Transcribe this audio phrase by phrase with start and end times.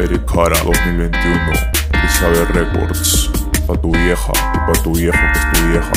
[0.00, 1.12] Eric Cara 2021,
[1.92, 3.30] Elizabeth Records.
[3.66, 5.92] Pa' tu vieja pa' tu viejo que es tu vieja.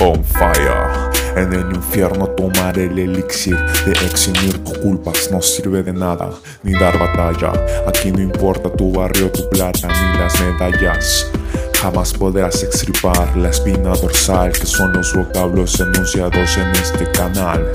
[0.00, 1.10] On fire.
[1.36, 6.30] En el infierno tomar el elixir de eximir tus culpas no sirve de nada,
[6.62, 7.52] ni dar batalla.
[7.86, 11.30] Aquí no importa tu barrio, tu plata, ni las medallas.
[11.74, 17.70] Jamás podrás extirpar la espina dorsal, que son los vocablos enunciados en este canal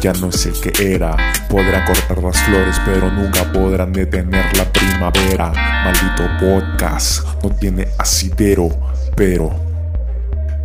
[0.00, 1.16] ya no el que era.
[1.48, 5.52] Podrán cortar las flores, pero nunca podrán detener la primavera.
[5.84, 8.68] Maldito podcast, no tiene asidero,
[9.14, 9.54] pero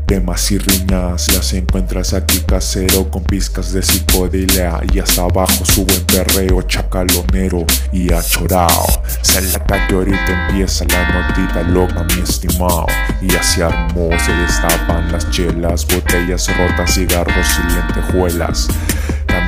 [0.06, 5.84] temas y riñas las encuentras aquí casero con pizcas de psicodelia y hasta abajo su
[5.84, 8.86] buen perreo chacalonero y achorao.
[9.22, 12.86] Se la que ahorita empieza la notita loca mi estimado
[13.22, 18.68] y así armó se destapan las chelas, botellas rotas, cigarros y lentejuelas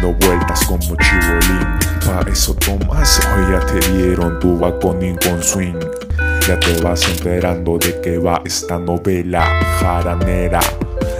[0.01, 1.67] dando vueltas como chibolín.
[2.05, 5.79] Pa' eso tomas, hoy ya te dieron tu baconín con swing.
[6.47, 9.45] Ya te vas enterando de que va esta novela
[9.79, 10.59] jaranera.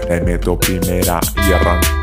[0.08, 1.97] Le meto primera y arranco.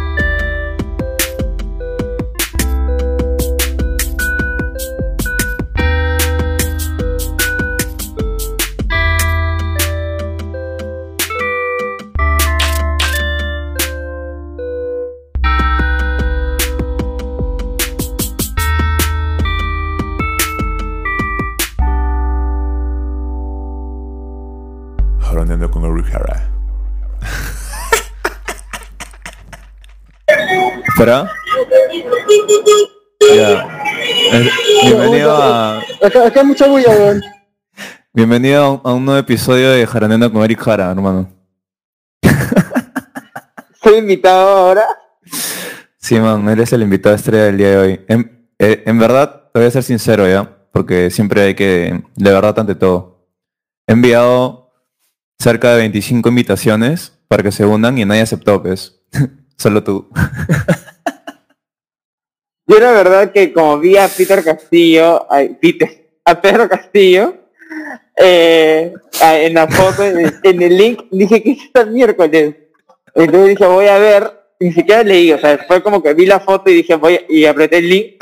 [30.95, 31.29] ¿Espera?
[33.35, 33.67] Ya.
[34.81, 37.21] Bienvenido a, Acá, acá hay mucha bulla, weón.
[38.13, 41.29] bienvenido a un, a un nuevo episodio de Jaraneando con Eric Jara, hermano.
[43.83, 44.85] Soy invitado ahora.
[45.97, 48.05] Sí, man, eres el invitado estrella del día de hoy.
[48.07, 52.31] En, eh, en verdad, te voy a ser sincero ya, porque siempre hay que, de
[52.31, 53.27] verdad, ante todo.
[53.85, 54.71] He enviado
[55.39, 59.01] cerca de 25 invitaciones para que se unan y nadie aceptó, pues.
[59.57, 60.09] Solo tú.
[62.67, 67.35] Yo la verdad que como vi a Peter Castillo, a, Peter, a Pedro Castillo,
[68.15, 72.55] eh, en la foto, en, el link, dije que es esta miércoles.
[73.13, 76.39] Entonces dije, voy a ver, ni siquiera leí, o sea, fue como que vi la
[76.39, 78.15] foto y dije, voy, y apreté el link,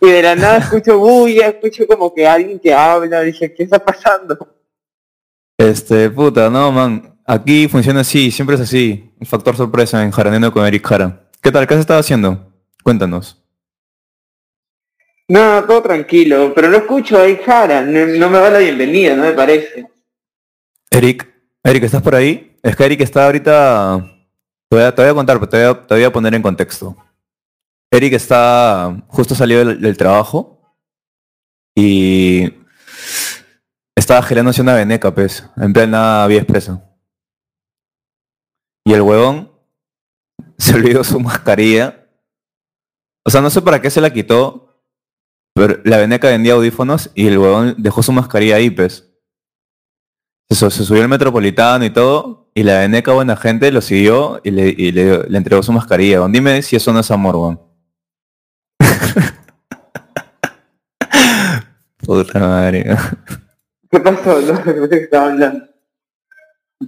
[0.00, 3.78] y de la nada escucho bulla, escucho como que alguien que habla, dije, ¿qué está
[3.78, 4.36] pasando?
[5.56, 7.14] Este, puta, no, man.
[7.26, 9.12] Aquí funciona así, siempre es así.
[9.20, 11.28] Un factor sorpresa en Jaraneando con Eric Jara.
[11.42, 11.66] ¿Qué tal?
[11.66, 12.52] ¿Qué has estado haciendo?
[12.82, 13.42] Cuéntanos.
[15.30, 19.32] No, todo tranquilo, pero no escucho ahí Jara, no, me da la bienvenida, no me
[19.32, 19.86] parece.
[20.90, 21.30] Eric,
[21.62, 22.58] Eric, ¿estás por ahí?
[22.62, 24.14] Es que Eric está ahorita...
[24.70, 26.96] Te voy a, a contar, pero te voy a, te voy a poner en contexto.
[27.90, 29.04] Eric está...
[29.08, 30.74] Justo salió del, del trabajo
[31.76, 32.50] y...
[33.94, 36.82] Estaba gelándose una veneca, pues, en plena vía expresa.
[38.86, 39.52] Y el huevón
[40.56, 42.08] se olvidó su mascarilla.
[43.26, 44.67] O sea, no sé para qué se la quitó,
[45.58, 49.04] pero la veneca vendía audífonos y el huevón dejó su mascarilla ahí, pues.
[50.48, 54.50] Eso, se subió al metropolitano y todo, y la veneca buena gente lo siguió y
[54.50, 56.26] le, y le, le entregó su mascarilla.
[56.28, 57.60] Dime si eso no es amor, weón.
[61.98, 62.96] Puta madre.
[63.90, 64.40] ¿Qué pasó?
[64.40, 65.66] No sé qué estaba hablando.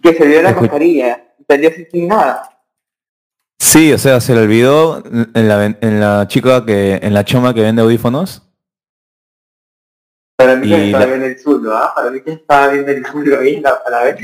[0.02, 2.42] Que se dio la mascarilla, salió sin nada.
[3.58, 7.25] Sí, o sea, se le olvidó en la, ven- en la chica que, en la
[7.25, 8.50] choma que vende audífonos.
[10.45, 11.93] Para mí que estaba la- viendo el zulo, ¿ah?
[11.95, 14.17] Para mí que estaba viendo el zulo ahí la- a la vez.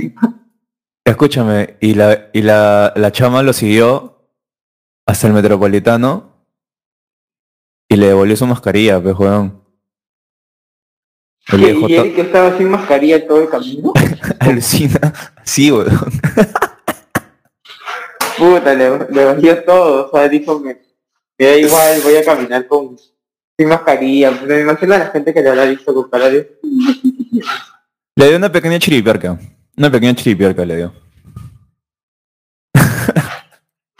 [1.04, 4.28] Escúchame, y la, y la, la chama lo siguió
[5.06, 6.32] hasta el metropolitano
[7.88, 9.15] y le devolvió su mascarilla, pues.
[11.53, 13.93] El Y, y to- Eric estaba sin mascarilla todo el camino.
[14.41, 15.12] alucina.
[15.44, 15.87] Sí, weón.
[18.37, 20.10] Puta, le, le valió todo.
[20.10, 20.82] O sea, dijo que
[21.38, 22.96] me da igual, voy a caminar con
[23.58, 24.31] sin mascarilla.
[24.31, 26.58] Me imagino a la gente que le habrá visto con cara de...
[28.17, 29.38] Le dio una pequeña chiripiarca.
[29.76, 30.93] Una pequeña chiripiarca le dio.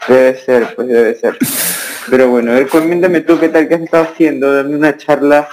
[0.07, 1.37] Debe ser, pues debe ser.
[2.09, 5.49] Pero bueno, a ver, coméntame tú qué tal que has estado haciendo, dame una charla,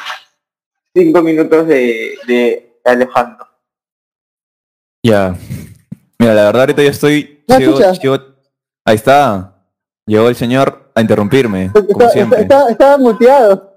[0.94, 3.48] cinco minutos de, de Alejandro.
[5.04, 5.34] Ya.
[6.18, 7.42] Mira, la verdad ahorita yo estoy...
[7.48, 7.98] ¿Me sigo- escuchas?
[7.98, 8.34] sigo-
[8.84, 9.56] ahí está.
[10.06, 12.42] Llegó el señor a interrumpirme, como siempre.
[12.42, 13.73] estaba muteado.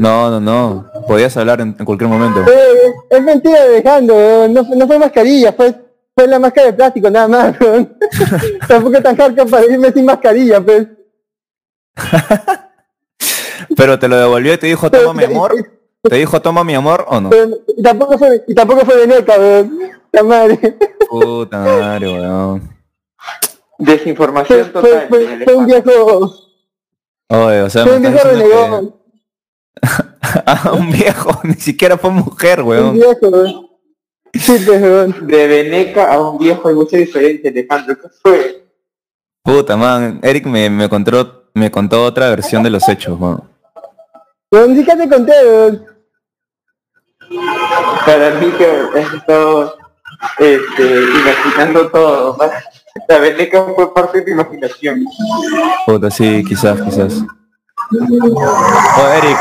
[0.00, 0.86] No, no, no.
[1.06, 2.40] Podías hablar en, en cualquier momento.
[2.50, 5.74] Eh, es mentira de Alejandro, no, fue- no fue mascarilla, fue,
[6.16, 7.54] fue la máscara de plástico nada más.
[7.60, 7.98] weón.
[8.66, 10.86] Tampoco es tan hardcore para irme sin mascarilla, pues.
[13.76, 15.54] Pero te lo devolvió y te dijo, toma mi amor.
[16.02, 17.28] ¿Te dijo toma mi amor o no?
[17.28, 19.80] Pero, y tampoco fue, y tampoco fue Veneca, weón.
[20.12, 20.78] La madre.
[21.10, 22.70] Puta madre, weón.
[23.76, 25.08] Desinformación Fue, total.
[25.10, 26.32] fue, fue, fue un viejo,
[27.28, 28.99] Oye, o sea, fue me un estás viejo renegón.
[30.46, 32.92] Ah, un viejo, ni siquiera fue mujer, Un weón.
[32.94, 33.66] viejo, weón.
[34.32, 35.26] Sí, pues, weón.
[35.26, 37.96] De Veneca a un viejo hay mucha diferencia, Alejandro.
[38.00, 38.64] ¿Qué fue?
[39.42, 40.20] Puta, man.
[40.22, 43.42] Eric me, me contó, me contó otra versión de los hechos, man.
[44.52, 45.86] Weón, sí que te conté, weón.
[48.06, 48.64] Para mí que
[48.94, 49.76] he estado
[50.38, 52.38] este, imaginando todo.
[53.08, 55.04] La Veneca fue parte de tu imaginación.
[55.86, 57.24] Puta, sí, quizás, quizás.
[57.92, 59.38] Oh, Eric.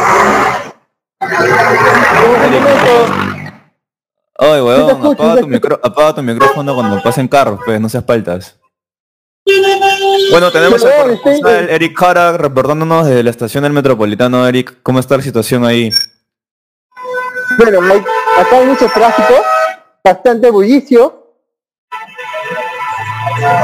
[4.40, 7.90] Sí te weón, escucho, apaga tu, micro, apaga tu micrófono cuando pasen carros, pues, no
[7.90, 8.58] seas paltas.
[10.32, 14.48] Bueno, tenemos al corresponsal Eric Cara reportándonos desde la estación del Metropolitano.
[14.48, 15.92] Eric, ¿cómo está la situación ahí?
[17.58, 17.80] Bueno,
[18.38, 19.34] acá hay mucho tráfico,
[20.04, 21.19] bastante bullicio.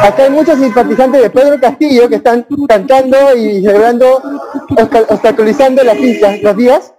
[0.04, 4.22] Acá hay muchos simpatizantes de Pedro Castillo que están cantando y celebrando,
[4.69, 6.94] obsta- obstaculizando las pistas, las vías.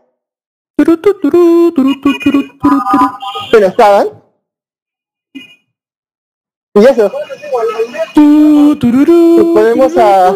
[3.51, 4.09] Pero estaban.
[6.75, 7.11] Y eso.
[9.55, 10.35] Podemos a...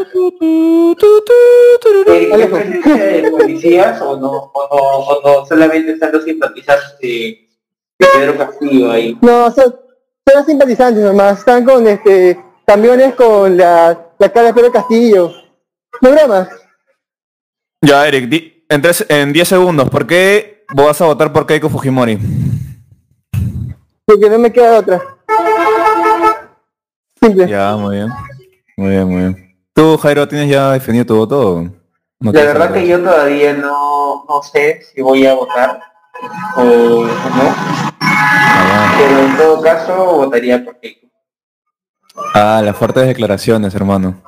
[2.83, 7.49] ¿Qué de policías o no, o no, o no solamente están los simpatizantes de,
[7.99, 9.19] de Pedro Castillo ahí?
[9.21, 9.77] No, son,
[10.29, 11.39] son simpatizantes nomás.
[11.39, 15.33] Están con este camiones con la, la cara de Pedro Castillo.
[16.01, 16.49] No broma.
[17.83, 21.69] Ya, Eric, di- en, tres- en 10 segundos, ¿por qué vas a votar por Keiko
[21.69, 22.19] Fujimori?
[24.05, 25.01] Porque no me queda otra.
[27.21, 27.49] Simple.
[27.49, 28.09] Ya, muy bien.
[28.77, 29.57] Muy bien, muy bien.
[29.75, 31.57] ¿Tú, Jairo, tienes ya definido tu voto?
[31.57, 31.63] o
[32.21, 35.81] no La verdad que yo todavía no, no sé si voy a votar
[36.57, 37.07] o no,
[38.23, 41.09] Ah, pero en todo caso votaría por Keiko.
[42.35, 44.23] Ah, las fuertes declaraciones, hermano.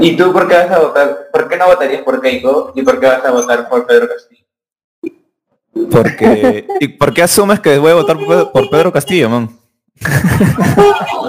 [0.00, 1.28] ¿Y tú por qué vas a votar?
[1.32, 4.44] ¿Por qué no votarías por Keiko y por qué vas a votar por Pedro Castillo?
[5.90, 6.66] Porque...
[6.80, 8.16] ¿Y por qué asumes que voy a votar
[8.52, 9.50] por Pedro, Castillo, man?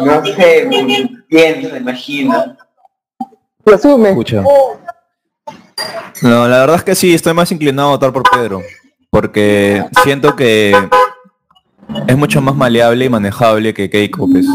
[0.03, 2.57] No sé, me pienso, imagino.
[3.65, 4.09] Lo asume.
[4.09, 4.43] Escucha.
[6.21, 8.61] No, la verdad es que sí, estoy más inclinado a votar por Pedro.
[9.11, 10.73] Porque siento que
[12.07, 14.45] es mucho más maleable y manejable que Keiko, pues.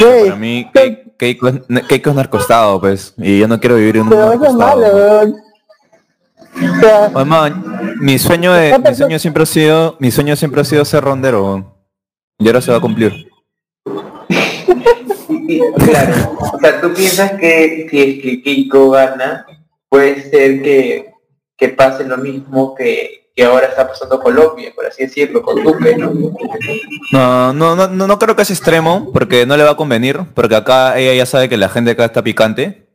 [0.00, 3.12] Güey, Para mí, Ke- Keiko es, Keiko es narcostado, pues.
[3.18, 4.80] Y yo no quiero vivir en un pero eso es narcostado.
[4.80, 5.34] malo.
[7.14, 7.62] O sea,
[8.00, 11.76] mi sueño de, mi sueño siempre ha sido, mi sueño siempre ha sido ser rondero,
[12.38, 13.12] y ahora se va a cumplir.
[15.78, 19.46] Claro, o sea, tú piensas que si es que Keiko gana,
[19.88, 21.07] puede ser que,
[21.58, 25.96] que pase lo mismo que, que ahora está pasando Colombia, por así decirlo, con Duque,
[25.96, 26.12] ¿no?
[27.12, 30.54] No, no, no, no, creo que es extremo, porque no le va a convenir, porque
[30.54, 32.88] acá ella ya sabe que la gente acá está picante,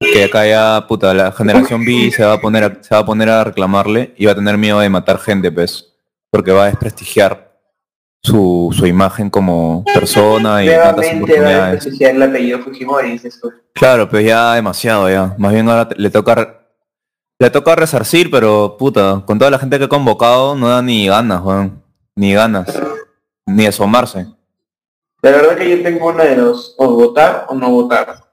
[0.00, 3.06] que acá ya, puta, la generación B se va a poner a, se va a
[3.06, 5.94] poner a reclamarle y va a tener miedo de matar gente, pues,
[6.30, 7.48] porque va a desprestigiar
[8.20, 11.72] su, su imagen como persona y tantas Nuevamente va a oportunidades.
[11.72, 13.52] desprestigiar el apellido Fujimori, dices tú.
[13.74, 15.34] Claro, pues ya demasiado ya.
[15.38, 16.57] Más bien ahora le toca
[17.38, 21.06] le toca resarcir, pero puta, con toda la gente que ha convocado no da ni
[21.06, 21.82] ganas, weón.
[22.16, 22.66] Ni ganas.
[23.46, 24.26] Ni asomarse.
[25.22, 28.24] La verdad que yo tengo una de dos, o votar o no votar.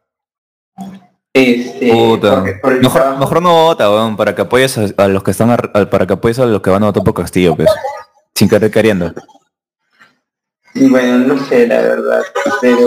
[1.34, 2.44] Este, Puta.
[2.62, 5.58] porque Mejor, no vota, weón, para que apoyes a, a los que están a-
[5.90, 7.70] para que apoyes a los que van a votar por Castillo, pues.
[8.34, 9.14] Sin querer queriendo.
[10.74, 12.22] Y bueno, no sé, la verdad,
[12.62, 12.80] pero...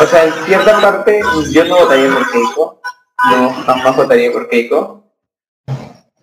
[0.00, 1.20] O sea, en cierta parte
[1.52, 2.80] yo no votaría por Keiko,
[3.30, 5.04] no jamás votaría por Keiko,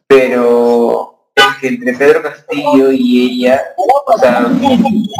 [0.07, 3.61] pero es que entre Pedro Castillo y ella,
[4.05, 4.47] o sea,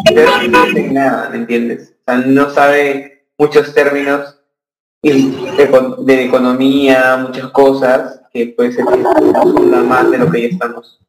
[0.06, 1.94] Pedro no sabe nada, ¿me entiendes?
[2.02, 4.38] O sea, no sabe muchos términos
[5.02, 11.00] de economía, muchas cosas, que puede ser que una más de lo que ya estamos.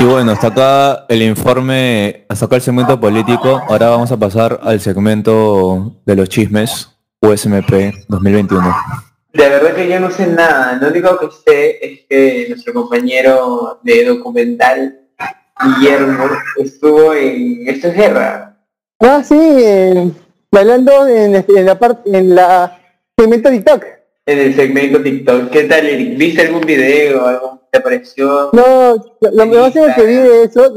[0.00, 3.62] Y bueno, hasta acá el informe, hasta acá el segmento político.
[3.68, 8.74] Ahora vamos a pasar al segmento de los chismes USMP 2021.
[9.32, 10.78] De verdad que yo no sé nada.
[10.80, 15.00] Lo único que sé es que nuestro compañero de documental,
[15.62, 18.56] Guillermo, estuvo en Esto es Guerra.
[19.00, 20.10] ah, sí, eh,
[20.50, 22.80] bailando en, en la parte, en la
[23.18, 23.84] segmento TikTok.
[24.26, 25.50] En el segmento TikTok.
[25.50, 26.16] ¿Qué tal, Eric?
[26.16, 27.26] ¿Viste algún video?
[27.26, 28.50] ¿Algo te pareció?
[28.52, 30.72] No, lo, máximo que vi de eso,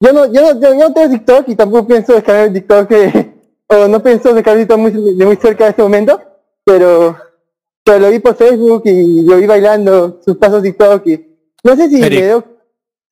[0.00, 2.90] yo no, yo no, yo, yo no tengo TikTok y tampoco pienso descargar el TikTok,
[2.92, 3.32] eh,
[3.68, 6.20] o no pienso descargar TikTok muy, de muy cerca de este momento,
[6.64, 7.16] pero
[7.86, 11.24] pero lo vi por Facebook y lo vi bailando sus pasos TikTok y
[11.62, 12.44] no sé si Eric, me dio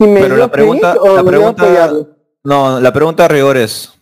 [0.01, 1.93] si me pero dio la pregunta- o la me dio pregunta-.
[2.43, 3.93] No, la pregunta de rigor es,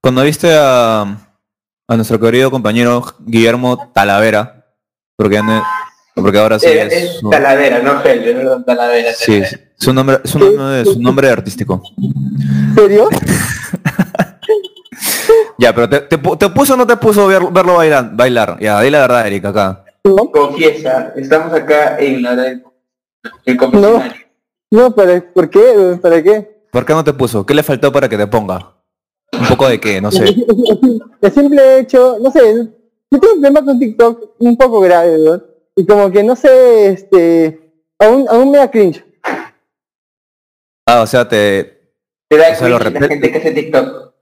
[0.00, 4.64] cuando viste a, a nuestro querido compañero Guillermo Talavera,
[5.16, 5.62] porque, no-
[6.14, 9.12] porque ahora sí Eh, es, es su, Talavera, no Felde, perdón, Talavera.
[9.12, 11.82] sí, es su nombre, su nombre, su nombre artístico.
[11.98, 13.08] ¿En serio?
[15.58, 18.58] Ya, pero te, te, pu- te puso o no te puso ver- verlo bailar, bailar.
[18.60, 19.83] Ya, di la verdad, Eric, acá.
[20.06, 22.64] No, Confiesa, estamos acá en la hora del
[23.46, 24.26] el confesionario.
[24.70, 25.98] no, ¿para, ¿por qué?
[26.00, 26.60] ¿Para qué?
[26.70, 27.46] ¿Por qué no te puso?
[27.46, 28.76] ¿Qué le faltó para que te ponga?
[29.32, 30.24] Un poco de qué, no sé.
[31.22, 32.40] El simple hecho, no sé,
[33.10, 35.42] yo tengo un problema con TikTok un poco grave, ¿no?
[35.74, 39.02] Y como que no sé, este, aún, aún me da cringe.
[40.86, 41.94] Ah, o sea, te...
[42.28, 44.14] Te da O sea, lo cringe la gente que hace TikTok.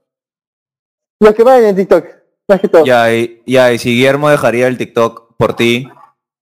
[1.19, 2.05] Los que van en TikTok,
[2.47, 2.85] más que todo.
[2.85, 5.87] Ya, y, ya, y si Guillermo dejaría el TikTok por ti,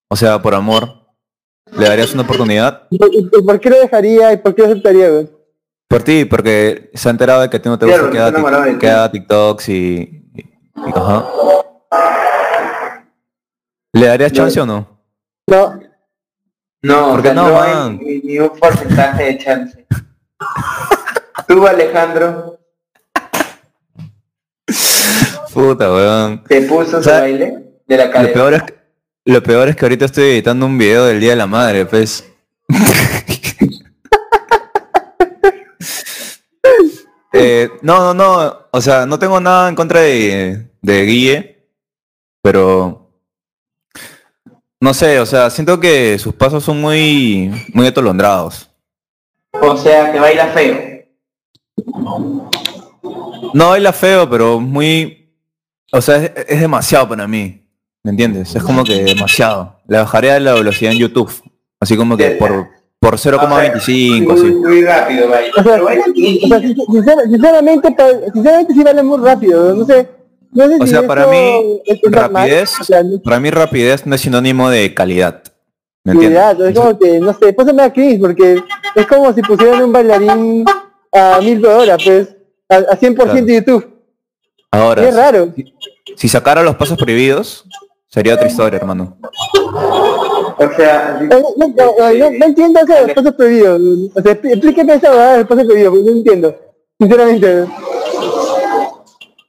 [0.10, 1.06] o sea, por amor,
[1.72, 2.88] ¿le darías una oportunidad?
[2.90, 2.98] ¿Y,
[3.42, 5.30] por qué lo dejaría y por qué lo aceptaría, güey?
[5.88, 8.18] Por ti, porque se ha enterado de que a ti no te Claro, gusta
[8.80, 11.26] que haga, tic- que TikToks y, y- y- Ajá.
[13.94, 14.88] ¿Le darías chance o no?
[15.48, 15.80] No,
[16.82, 19.86] No, ¿Por o qué sea, no, hay ni, ni un porcentaje de chance.
[21.48, 22.58] Tú, Alejandro,
[25.54, 26.44] Puta, weón.
[26.46, 28.34] te puso su sea, baile de la Lo cadera.
[28.34, 28.76] peor, es que,
[29.26, 32.28] lo peor es que ahorita estoy editando un video del Día de la Madre, pues.
[37.34, 38.68] Eh, no, no, no.
[38.72, 41.66] O sea, no tengo nada en contra de, de Guille,
[42.42, 43.10] pero
[44.82, 48.70] no sé, o sea, siento que sus pasos son muy, muy atolondrados.
[49.54, 51.06] O sea, que baila feo.
[53.54, 55.34] No baila feo, pero muy,
[55.92, 57.61] o sea, es, es demasiado para mí.
[58.04, 58.56] ¿Me entiendes?
[58.56, 59.76] Es como que demasiado.
[59.88, 61.32] Le bajaría la velocidad en YouTube,
[61.80, 62.68] así como que por,
[63.00, 64.46] por 0,25, muy, así.
[64.52, 67.96] muy rápido o sea, o sinceramente,
[68.34, 70.08] sinceramente sí vale muy rápido, no sé.
[70.54, 74.16] No sé O si sea, para mí, rapidez, o sea, no- para mí rapidez no
[74.16, 75.44] es sinónimo de calidad.
[76.04, 76.40] ¿Me entiendes?
[76.42, 78.62] Cuidado, es como que, no sé, pues me da cringe porque
[78.96, 80.66] es como si pusieran un bailarín
[81.14, 82.36] a mil por hora, pues,
[82.68, 83.46] a, a 100% Claro.
[83.46, 83.88] de YouTube.
[84.72, 85.54] Ahora, es raro.
[86.18, 87.66] si sacara los pasos prohibidos,
[88.12, 89.18] sería otra historia, hermano.
[89.24, 93.82] O sea, No, no, no, no- no entiendo eso de los pasos prohibidos.
[94.16, 96.56] O sea, expl- explíqueme esa verdad de los pasos prohibidos, porque no entiendo.
[97.00, 97.66] Sinceramente.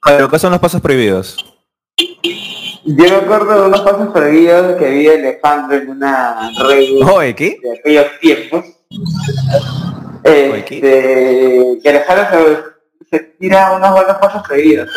[0.05, 1.37] Pero, ¿qué son los pasos prohibidos?
[2.85, 6.83] yo me acuerdo de unos pasos prohibidos que vi Alejandro en una red
[7.15, 7.57] Oye, ¿qué?
[7.61, 8.65] de aquellos tiempos.
[10.23, 12.25] Este, que Alejandro
[13.09, 14.89] se, se tira unos buenos pasos prohibidos.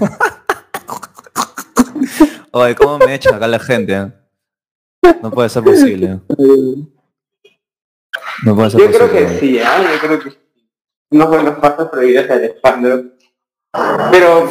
[0.00, 0.08] ¿no?
[2.58, 3.92] Oye, ¿cómo me echan acá la gente?
[3.94, 4.12] eh?
[5.22, 6.20] No puede ser posible.
[8.44, 9.08] No puede ser Yo posible.
[9.10, 9.82] creo que sí, ¿ah?
[9.92, 10.38] yo creo que sí.
[11.10, 13.04] Unos buenos pasos prohibidos de Alejandro.
[14.10, 14.46] Pero,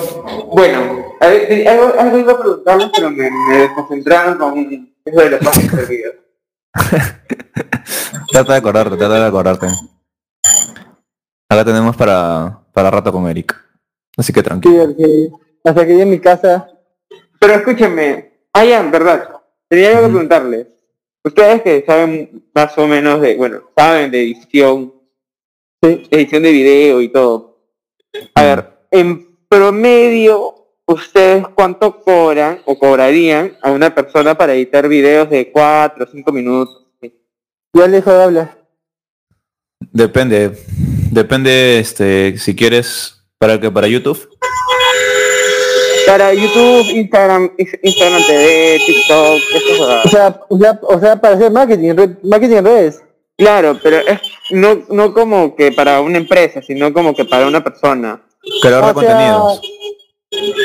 [0.53, 5.19] bueno, a ver, te- algo, algo iba a preguntarles, pero me, me desconcentraron con eso
[5.19, 6.15] de los pasos prohibidos.
[8.31, 9.67] Trata de acordarte, trata de acordarte.
[11.49, 13.55] Acá tenemos para, para rato con Eric.
[14.15, 14.85] Así que Sí, tranquilo.
[14.85, 15.29] porque
[15.63, 16.67] hasta que llegue a mi casa.
[17.39, 19.29] Pero escúchenme, ah, ya, verdad,
[19.67, 20.67] tenía algo que preguntarles.
[21.23, 24.93] Ustedes que saben más o menos de, bueno, saben de edición,
[25.81, 26.03] Sí.
[26.09, 27.59] edición de video y todo.
[28.33, 35.29] A ver, en promedio, ¿ustedes cuánto cobran o cobrarían a una persona para editar videos
[35.29, 36.85] de 4 o 5 minutos?
[37.73, 38.57] Ya lejos de hablar.
[39.91, 40.57] Depende.
[41.11, 44.29] Depende, este, si quieres, para que para YouTube.
[46.05, 50.11] Para YouTube, Instagram, Instagram TV, TikTok, esas O cosas.
[50.11, 53.01] sea, o sea, o sea para hacer marketing, en red- marketing en redes.
[53.37, 54.21] Claro, pero es
[54.51, 58.21] no, no como que para una empresa, sino como que para una persona.
[58.61, 59.61] Creador de contenidos.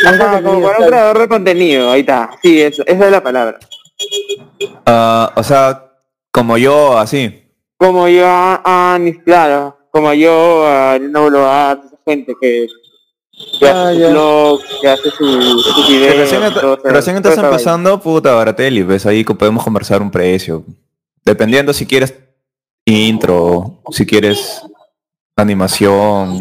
[0.06, 2.30] Ajá, como para un creador de contenido, ahí está.
[2.42, 3.58] Sí, eso, esa es la palabra.
[4.86, 5.92] Ah, o sea,
[6.30, 7.42] como yo, así.
[7.76, 9.76] Como yo, a Anis, claro.
[9.90, 12.66] Como yo, a Elena Boloar, esa gente que,
[13.58, 16.16] que Ah, hace blogs, que hace sus Que videos.
[16.16, 17.48] recién, y todo recién estás toda esa vaina.
[17.56, 20.64] empezando, puta, Baratelli, pues ahí co- podemos conversar un precio.
[21.24, 22.14] Dependiendo si quieres
[22.86, 24.62] intro, si quieres
[25.36, 26.38] animación,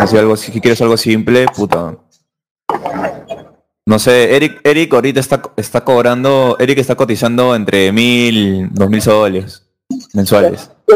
[0.00, 1.96] así algo, si quieres algo simple, puta.
[3.86, 9.02] No sé, Eric, Eric ahorita está, está cobrando, Eric está cotizando entre mil, dos mil
[9.02, 9.66] soles
[10.14, 10.70] mensuales.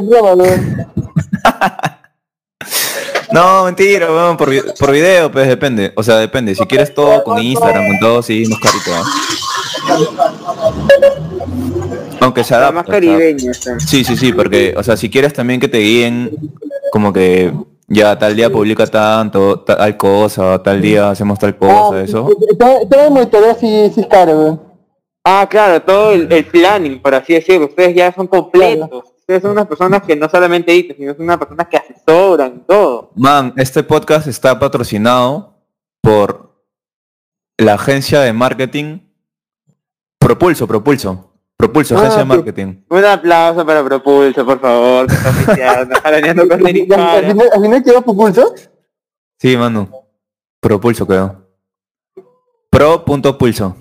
[3.35, 3.64] ¿no?
[3.64, 5.93] Mentira, weón, por, vi- por video, pues depende.
[5.97, 6.55] O sea, depende.
[6.55, 8.91] Si quieres todo con Instagram, con todo, sí, más carito.
[8.95, 9.05] ¿ah?
[12.21, 12.73] Aunque se adapta.
[12.73, 13.50] más o sea, caribeña.
[13.50, 13.79] o sea.
[13.81, 16.31] Sí, sí, sí, porque, o sea, si quieres también que te guíen,
[16.91, 17.53] como que
[17.87, 22.31] ya tal día publica tanto, tal cosa, tal día hacemos tal cosa, eso.
[22.59, 24.62] Todo todo el monitoreo sí, sí es caro, weón.
[25.26, 27.67] Ah, claro, todo el, el planning, por así decirlo.
[27.67, 29.05] Ustedes ya son completos.
[29.25, 33.11] Ustedes son unas personas que no solamente editan, sino son unas personas que asesoran todo.
[33.16, 35.54] Man, este podcast está patrocinado
[36.02, 36.54] por
[37.57, 38.99] la agencia de marketing
[40.19, 41.31] Propulso, Propulso.
[41.57, 42.85] Propulso, Ah, agencia de marketing.
[42.90, 47.28] Un aplauso para Propulso, por favor, que está oficiando, jalaneando con Eric Ya, Al Jara.
[47.31, 48.54] final, al final quedó pulso.
[49.38, 49.88] Sí, mano.
[50.61, 51.47] Propulso creo.
[52.71, 53.76] Pro.pulso.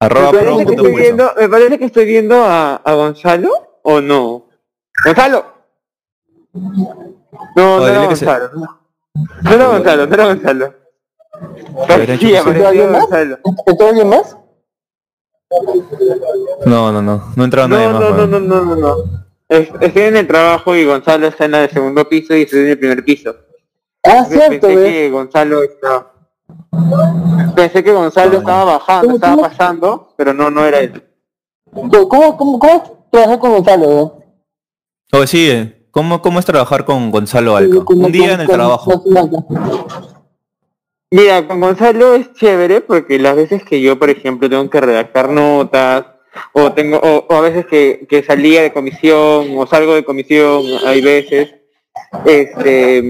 [0.00, 0.96] Arroba Me parece, pro.pulso.
[0.96, 3.50] viendo, me parece que estoy viendo a, a Gonzalo,
[3.82, 4.43] ¿o no?
[5.02, 5.44] ¡Gonzalo!
[6.52, 8.50] No, no era Gonzalo.
[8.54, 8.66] No
[9.42, 10.74] No era Gonzalo, no era Gonzalo.
[12.18, 13.06] Sí, apareció ¿Alguien más?
[13.66, 14.36] ¿Entró alguien más?
[16.66, 17.32] No, no, no.
[17.36, 18.00] No entraba No, nadie más.
[18.00, 18.96] no, no, no, no, no, no.
[19.48, 22.60] Es- Estoy en el trabajo y Gonzalo está en la del segundo piso y estoy
[22.60, 23.34] en el primer piso.
[24.04, 26.12] Ah, cierto, pensé que Gonzalo estaba...
[27.54, 29.48] Pensé que Gonzalo estaba bajando, ¿Cómo- estaba cómo?
[29.48, 31.02] pasando, pero no, no era él.
[31.72, 34.18] ¿Cómo, cómo, cómo trabajar con Gonzalo?
[35.12, 37.84] Oye, sí, eh, ¿cómo, ¿cómo es trabajar con Gonzalo Alca?
[37.88, 39.04] Un día en el trabajo.
[41.10, 45.28] Mira, con Gonzalo es chévere porque las veces que yo, por ejemplo, tengo que redactar
[45.28, 46.06] notas,
[46.52, 50.64] o tengo, o, o a veces que, que salía de comisión, o salgo de comisión,
[50.84, 51.54] hay veces,
[52.24, 53.02] este,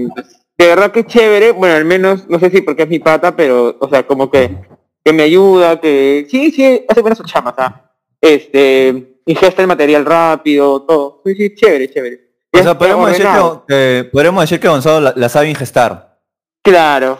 [0.57, 3.35] de verdad que es chévere, bueno, al menos, no sé si porque es mi pata,
[3.35, 4.55] pero, o sea, como que,
[5.03, 7.91] que me ayuda, que, sí, sí, hace buenas chamas, ¿ah?
[8.21, 12.21] Este, ingesta el material rápido, todo, sí, sí, chévere, chévere.
[12.53, 16.19] O sea, podemos decir, que, que- podríamos decir que Gonzalo la, la sabe ingestar.
[16.63, 17.19] Claro,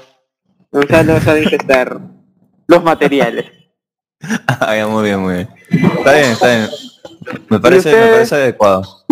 [0.71, 1.99] Gonzalo sabe ingestar
[2.67, 3.45] los materiales.
[4.47, 5.49] Ah, ya, muy bien, muy bien.
[5.97, 6.69] Está bien, está bien.
[7.49, 9.05] Me parece, me parece adecuado.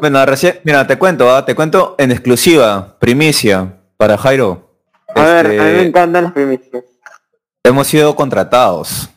[0.00, 1.44] Bueno, recién, mira, te cuento, ¿ah?
[1.44, 4.78] te cuento en exclusiva, primicia, para Jairo.
[5.14, 6.84] A ver, a mí me Este, encantan las primicias.
[7.64, 9.08] hemos sido contratados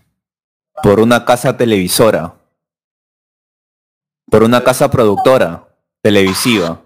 [0.84, 2.34] por una casa televisora,
[4.30, 5.68] por una casa productora
[6.02, 6.82] televisiva.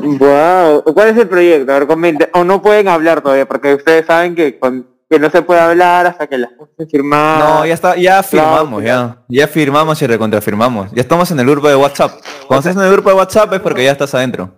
[0.00, 1.70] Wow, ¿cuál es el proyecto?
[1.72, 2.30] A ver, comenten.
[2.32, 6.06] O no pueden hablar todavía, porque ustedes saben que, con- que no se puede hablar
[6.06, 7.38] hasta que las cosas firman.
[7.38, 9.22] No, ya está, ya firmamos, ya.
[9.28, 10.90] Ya firmamos y recontrafirmamos.
[10.92, 12.12] Ya estamos en el grupo de WhatsApp.
[12.46, 14.50] Cuando estás en el grupo de WhatsApp es porque ya estás adentro.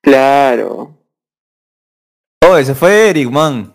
[0.00, 0.96] Claro.
[2.48, 3.74] Oh, se fue Eric, man.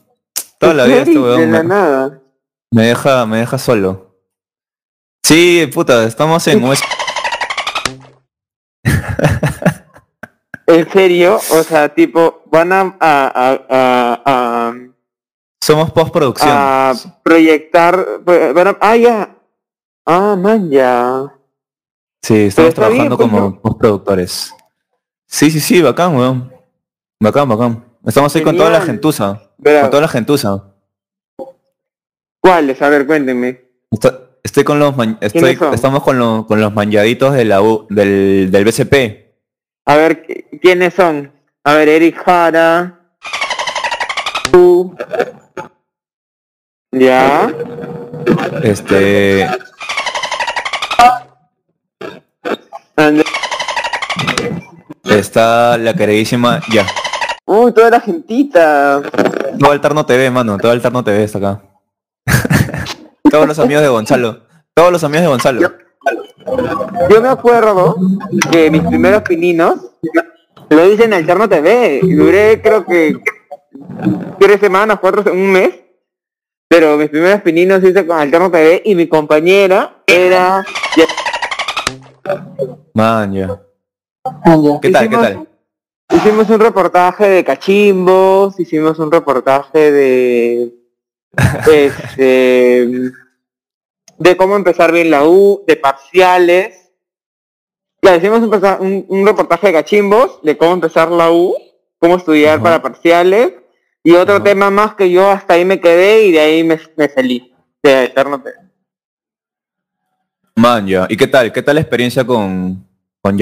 [0.57, 2.20] Toda la vida este De weón la nada.
[2.71, 4.15] Me deja, me deja solo.
[5.23, 6.63] Sí, puta, estamos en
[10.67, 11.35] ¿En serio?
[11.35, 14.73] O sea, tipo, van a, a, a,
[15.59, 16.49] Somos postproducción.
[16.51, 18.21] a proyectar...
[18.23, 19.35] Van a, ah, ya.
[20.05, 21.25] Ah, man, ya.
[22.23, 23.61] sí, estamos bien, trabajando pues, como ¿no?
[23.61, 24.53] postproductores.
[25.27, 26.53] Sí, sí, sí, bacán, weón.
[27.19, 27.85] Bacán, bacán.
[28.05, 29.41] Estamos ahí con toda la gentuza.
[29.57, 29.81] Bravo.
[29.81, 30.70] Con toda la gentuza.
[32.41, 32.81] ¿Cuáles?
[32.81, 33.61] A ver, cuéntenme.
[33.91, 38.49] Esto- Estoy con los estoy, estamos con, lo- con los manlladitos de la U, del,
[38.51, 39.35] del BCP.
[39.85, 41.31] A ver, ¿qui- ¿quiénes son?
[41.63, 42.99] A ver, Eric Jara.
[44.51, 44.95] Tú.
[46.91, 47.53] Ya.
[48.63, 49.47] Este.
[52.95, 53.23] And-
[55.03, 56.61] Está la queridísima.
[56.73, 56.85] Ya.
[57.45, 59.01] Uy, toda la gentita.
[59.59, 60.57] Todo Alterno TV, mano.
[60.57, 61.61] Todo Alterno TV está acá.
[63.31, 64.41] Todos los amigos de Gonzalo.
[64.73, 65.73] Todos los amigos de Gonzalo.
[67.09, 67.95] Yo me acuerdo
[68.51, 69.91] que mis primeros pininos
[70.69, 72.01] lo hice en Alterno TV.
[72.03, 73.17] Duré creo que
[74.39, 75.75] tres semanas, cuatro, un mes.
[76.67, 80.65] Pero mis primeros pininos hice con Alterno TV y mi compañera era...
[82.93, 83.61] Man, ya.
[84.23, 84.79] Ah, ya.
[84.81, 85.09] ¿Qué tal?
[85.09, 85.47] ¿Qué tal?
[86.13, 90.80] Hicimos un reportaje de cachimbos, hicimos un reportaje de
[91.71, 93.11] este
[94.21, 96.91] de cómo empezar bien la U, de parciales.
[98.03, 98.41] Ya hicimos
[98.79, 101.55] un, reportaje de cachimbos, de cómo empezar la U,
[101.97, 102.63] cómo estudiar Ajá.
[102.63, 103.53] para parciales,
[104.03, 104.43] y otro Ajá.
[104.43, 107.53] tema más que yo hasta ahí me quedé y de ahí me, me salí.
[107.81, 108.43] De Eterno.
[110.55, 111.07] Man, ya.
[111.09, 111.51] ¿Y qué tal?
[111.51, 112.85] ¿Qué tal la experiencia con,
[113.21, 113.39] con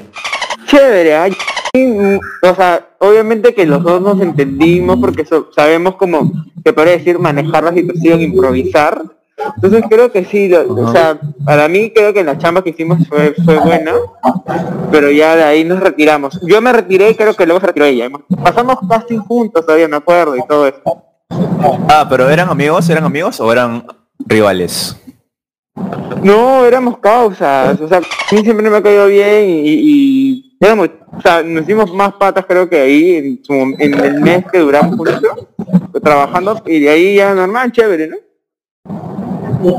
[0.70, 1.28] chévere, ¿ah?
[1.74, 6.32] Y, mm, o sea, obviamente que los dos nos entendimos porque so- sabemos cómo,
[6.64, 9.02] se podría decir, manejar la situación, improvisar.
[9.56, 13.08] Entonces creo que sí, lo- o sea, para mí creo que la chamba que hicimos
[13.08, 13.94] fue, fue buena,
[14.92, 16.40] pero ya de ahí nos retiramos.
[16.42, 18.10] Yo me retiré y creo que luego se retiró ella.
[18.44, 20.82] Pasamos casting juntos todavía, me acuerdo, y todo eso.
[21.88, 22.90] Ah, pero ¿eran amigos?
[22.90, 23.86] ¿Eran amigos o eran
[24.26, 24.98] rivales?
[26.22, 30.29] No, éramos causas, o sea, a mí siempre me ha caído bien y, y
[30.60, 34.46] éramos, o sea, nos hicimos más patas creo que ahí en, su- en el mes
[34.52, 35.22] que duramos juntos,
[36.04, 38.18] trabajando y de ahí ya normal, chévere, ¿no?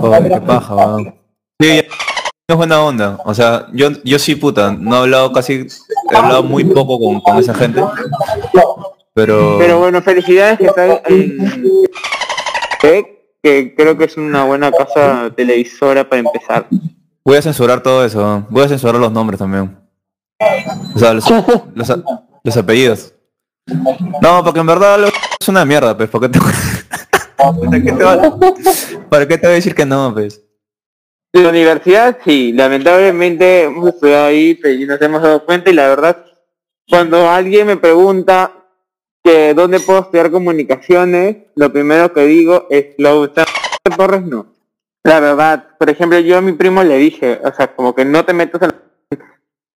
[0.02, 1.14] Oye, qué paja, weón.
[1.60, 1.84] Sí, ya-
[2.48, 3.18] es buena onda.
[3.24, 5.66] O sea, yo, yo sí, puta, no he hablado casi,
[6.10, 7.80] he hablado muy poco con, con esa gente.
[9.14, 11.62] Pero, Pero bueno, felicidades que está en
[12.80, 13.06] Tech,
[13.42, 16.66] que creo que es una buena casa televisora para empezar.
[17.24, 18.44] voy a censurar todo eso.
[18.50, 19.76] Voy a censurar los nombres también.
[20.94, 21.24] O sea, los,
[22.44, 23.14] los, apellidos.
[24.22, 25.04] No, porque en verdad
[25.38, 26.08] es una mierda, pues.
[26.08, 26.38] ¿Por qué te,
[27.36, 28.38] ¿Para qué te va-
[29.08, 30.42] ¿Para qué te voy a decir que no, pues?
[31.32, 35.88] La universidad, sí, lamentablemente hemos estudiado ahí pero y nos hemos dado cuenta y la
[35.88, 36.24] verdad,
[36.88, 38.52] cuando alguien me pregunta
[39.22, 43.44] que dónde puedo estudiar comunicaciones, lo primero que digo es, ¿lo está
[43.96, 44.22] Torres?
[44.22, 44.46] No.
[45.04, 48.24] La verdad, por ejemplo, yo a mi primo le dije, o sea, como que no
[48.24, 48.74] te metas en la...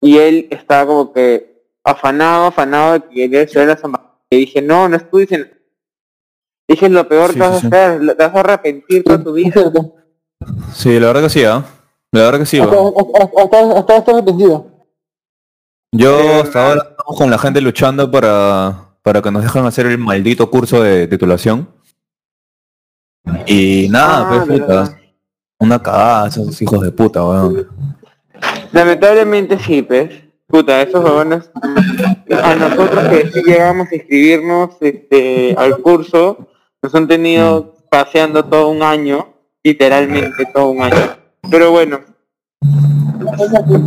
[0.03, 4.11] Y él estaba como que afanado, afanado de que quería estudiar la San Martín.
[4.31, 5.51] Le dije, no, no estudies en...
[6.69, 7.67] Dije, lo peor Sí, que vas sí, a sí.
[7.69, 9.55] hacer, lo- te vas a arrepentir toda tu vida.
[10.75, 11.65] Sí, la verdad que sí, ¿ah?
[12.11, 12.95] La verdad que sí, Hasta, weón.
[12.99, 14.67] hasta, hasta, hasta está arrepentido.
[15.93, 19.87] Yo Eh, hasta ahora estamos con la gente luchando para, para que nos dejen hacer
[19.87, 21.69] el maldito curso de titulación.
[23.47, 24.99] Y nada, Ah, pues puta.
[25.61, 27.69] Una cagada, esos hijos de puta, weón.
[28.73, 30.11] Lamentablemente sí, pues.
[30.47, 31.51] Puta, esos jóvenes,
[32.43, 36.47] a nosotros que sí llegamos a inscribirnos este, al curso,
[36.83, 39.33] nos han tenido paseando todo un año,
[39.63, 41.17] literalmente todo un año.
[41.51, 42.01] Pero bueno,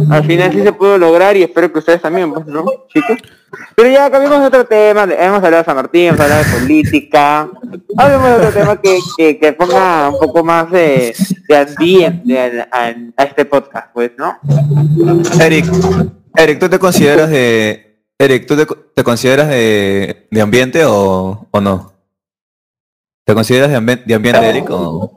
[0.09, 3.17] al final sí se pudo lograr y espero que ustedes también, pues, ¿no, chicos?
[3.75, 7.49] Pero ya cambiamos de otro tema, hemos hablado de San Martín, hemos hablado de política,
[7.97, 11.15] hablemos de otro tema que, que, que ponga un poco más de,
[11.47, 14.37] de ambiente a este podcast, pues, ¿no?
[15.41, 15.65] Eric,
[16.35, 17.81] Eric, ¿tú te consideras de...
[18.17, 21.91] Eric, ¿tú te, te consideras de, de ambiente o, o no?
[23.25, 24.69] ¿Te consideras de, ambi- de ambiente, Eric?
[24.69, 25.11] O...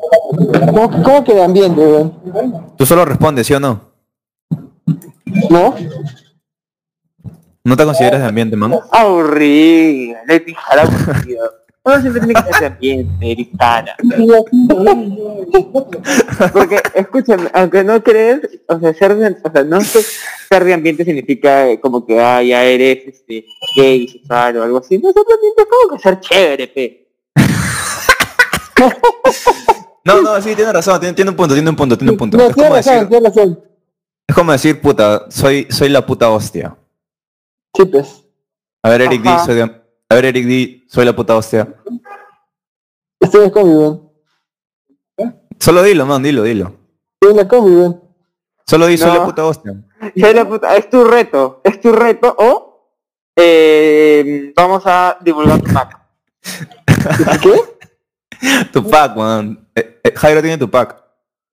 [0.66, 2.10] ¿Cómo, cómo que de ambiente?
[2.76, 3.87] Tú solo respondes, ¿sí o no?
[5.50, 5.74] ¿No?
[7.64, 8.74] ¿No te consideras de ambiente, man?
[8.90, 11.52] Aburrido, le aburrido.
[11.82, 13.96] Uno siempre tiene que ser de ambiente, Ericana.
[16.52, 20.04] Porque, escúchame, aunque no crees, o sea, ser de, o sea, no sé,
[20.48, 24.98] ser de ambiente significa como que, ah, ya eres, este, gay, sexual o algo así.
[24.98, 27.08] No, ser de ambiente es como que ser chévere, pe.
[30.04, 32.38] No, no, sí, tiene razón, tiene, tiene un punto, tiene un punto, tiene un punto.
[32.38, 33.60] No, tiene razón, decir, tiene razón.
[34.28, 36.76] Es como decir, puta, soy, soy la puta hostia.
[37.74, 38.24] Sí, pues.
[38.82, 39.44] A ver, Eric, Ajá.
[39.44, 41.74] soy de, a ver, Eric, di, soy la puta hostia.
[43.20, 44.12] Estoy en la combi, weón.
[45.58, 46.72] Solo dilo, man, dilo, dilo.
[47.14, 48.02] Estoy en la combi, weón.
[48.66, 49.14] Solo di, soy No.
[49.18, 49.72] la puta hostia.
[50.16, 52.94] Soy la puta- es tu reto, es tu reto o
[53.36, 55.98] eh, vamos a divulgar tu pack.
[57.42, 57.52] ¿Qué?
[58.72, 59.68] Tu pack, man.
[59.74, 61.02] Eh, eh, Jairo tiene tu pack.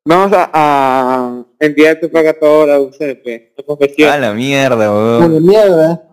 [0.08, 3.56] Vamos a, a enviar tu pack a toda la UCP.
[3.66, 4.12] Confesión.
[4.12, 5.32] A la mierda, weón.
[5.32, 6.04] Bueno, mierda.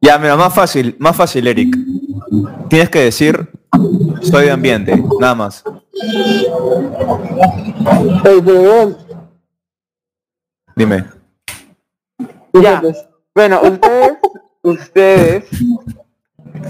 [0.00, 1.76] Ya, mira, más fácil, más fácil, Eric.
[2.70, 3.48] Tienes que decir,
[4.22, 5.62] soy de ambiente, nada más.
[8.24, 8.96] Ey, pero.
[10.76, 11.04] Dime.
[12.54, 12.82] Ya.
[13.34, 14.12] Bueno, ustedes,
[14.62, 15.44] ustedes,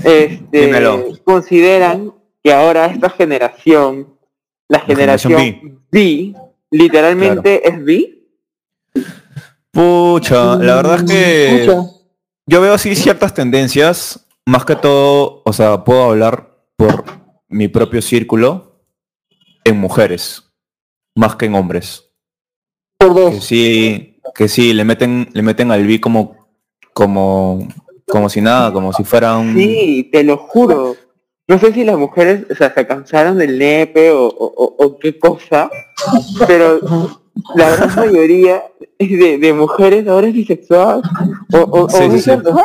[0.03, 1.05] este, Dímelo.
[1.25, 4.14] consideran que ahora esta generación,
[4.69, 6.35] la generación generación B,
[6.71, 8.19] literalmente es B.
[9.71, 11.67] Pucha, la verdad es que
[12.47, 17.05] yo veo así ciertas tendencias, más que todo, o sea, puedo hablar por
[17.49, 18.81] mi propio círculo
[19.65, 20.45] en mujeres,
[21.17, 22.11] más que en hombres.
[22.99, 23.45] Por Que dos.
[23.45, 26.49] sí, que sí, le meten, le meten al B como,
[26.93, 27.67] como,
[28.07, 29.55] como si nada, como si fuera un...
[29.55, 30.97] Sí, te lo juro.
[31.47, 35.71] No sé si las mujeres, o sea, se cansaron del nepe o, o, qué cosa,
[36.47, 36.81] pero
[37.55, 38.65] la gran mayoría
[38.99, 41.03] de, de mujeres ahora es bisexual
[41.53, 42.65] o, o, o Sí, bisexual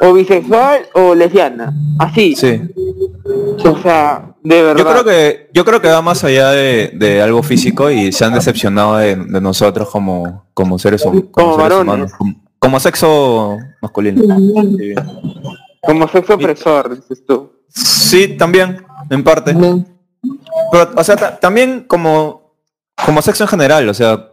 [0.00, 1.74] o bisexual o lesbiana.
[1.98, 2.34] Así.
[2.36, 2.60] Sí.
[3.64, 4.84] O sea, de verdad.
[4.84, 8.24] Yo creo que, yo creo que va más allá de, de algo físico y se
[8.24, 13.58] han decepcionado de, de nosotros como, como seres, como Como seres humanos, como, como sexo
[13.80, 14.22] masculino.
[14.78, 14.94] Sí.
[15.86, 17.52] Como sexo opresor, dices tú.
[17.68, 19.54] Sí, también, en parte.
[20.72, 22.52] Pero, o sea, ta- también como,
[23.04, 24.32] como sexo en general, o sea,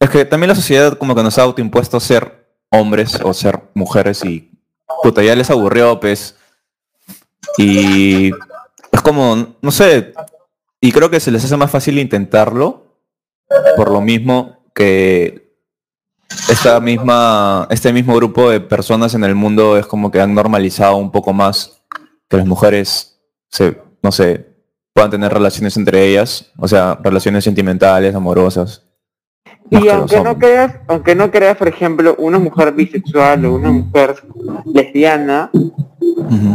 [0.00, 4.24] es que también la sociedad como que nos ha autoimpuesto ser hombres o ser mujeres
[4.24, 4.50] y
[5.02, 6.36] puta, ya les aburrió, pues.
[7.56, 8.30] Y
[8.92, 10.12] es como, no sé,
[10.80, 12.98] y creo que se les hace más fácil intentarlo,
[13.76, 15.43] por lo mismo que
[16.48, 20.96] esta misma, este mismo grupo de personas en el mundo es como que han normalizado
[20.96, 21.82] un poco más
[22.28, 23.18] que las mujeres
[23.50, 24.46] se, no sé,
[24.92, 28.82] puedan tener relaciones entre ellas, o sea, relaciones sentimentales, amorosas.
[29.70, 33.70] Y que aunque no creas, aunque no creas, por ejemplo, una mujer bisexual o una
[33.70, 34.14] mujer
[34.66, 35.50] lesbiana,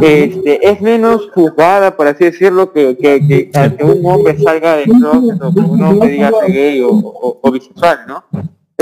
[0.00, 4.90] este, es menos juzgada, por así decirlo, que, que, que, que un hombre salga del
[4.90, 8.24] closet o que un hombre diga ser gay o, o- o bisexual, ¿no?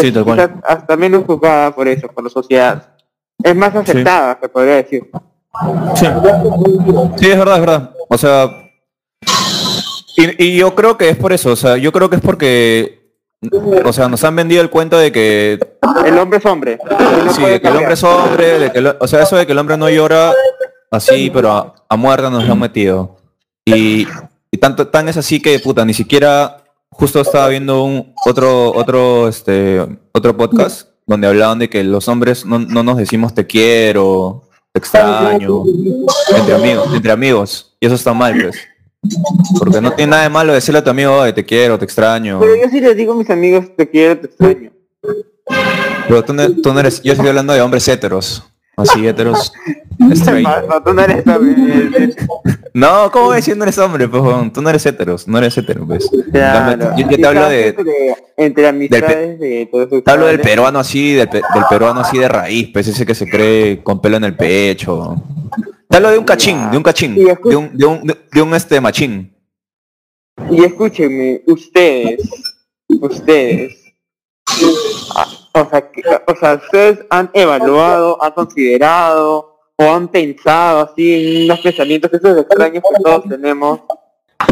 [0.00, 0.36] Sí, Es tal cual.
[0.38, 2.94] quizás hasta menos juzgada por eso, por la sociedad.
[3.42, 5.08] Es más aceptada, se podría decir.
[5.96, 6.06] Sí.
[7.16, 7.90] Sí, es verdad, es verdad.
[8.08, 8.50] O sea,
[10.16, 13.12] y, y yo creo que es por eso, o sea, yo creo que es porque,
[13.84, 15.58] o sea, nos han vendido el cuento de que,
[16.04, 16.78] El hombre es hombre.
[17.24, 19.46] no sí, de que el hombre es hombre, de que el- o sea, eso de
[19.46, 20.32] que el hombre no llora
[20.90, 23.16] así, pero a, a muerte nos lo han metido.
[23.64, 24.06] Y,
[24.50, 29.28] y tanto tan es así que, puta, ni siquiera, justo estaba viendo un otro, otro,
[29.28, 29.80] este,
[30.12, 34.78] otro podcast donde hablaban de que los hombres no, no nos decimos te quiero, te
[34.78, 35.64] extraño,
[36.36, 37.76] entre amigos, entre amigos.
[37.80, 38.58] Y eso está mal, pues.
[39.58, 42.40] Porque no tiene nada de malo decirle a tu amigo, "Ay, te quiero, te extraño.
[42.40, 44.70] Pero yo sí les digo a mis amigos, te quiero, te extraño.
[46.08, 48.42] Pero tú no, tú no eres, yo estoy hablando de hombres heteros.
[48.78, 49.52] Así, heteros.
[50.12, 50.46] straight.
[50.68, 52.14] No, tú no eres hombre.
[52.74, 54.52] No, ¿cómo voy a decir no eres hombre, pues?
[54.52, 56.08] Tú no eres heteros, no eres hetero, pues.
[56.30, 56.92] Claro.
[56.96, 61.14] Yo, yo te hablo de, Entre, entre amistades de todos te hablo del peruano así,
[61.14, 64.24] del, pe- del peruano así de raíz, pues ese que se cree con pelo en
[64.24, 65.16] el pecho.
[65.88, 68.54] Te hablo de un cachín, de un cachín, de un, de un, de, de un
[68.54, 69.34] este machín.
[70.50, 72.30] Y escúchenme, ustedes,
[72.88, 73.74] ustedes,
[75.62, 81.48] o sea, que- o sea, ustedes han evaluado, han considerado o han pensado así en
[81.48, 83.80] los pensamientos esos extraños que todos tenemos,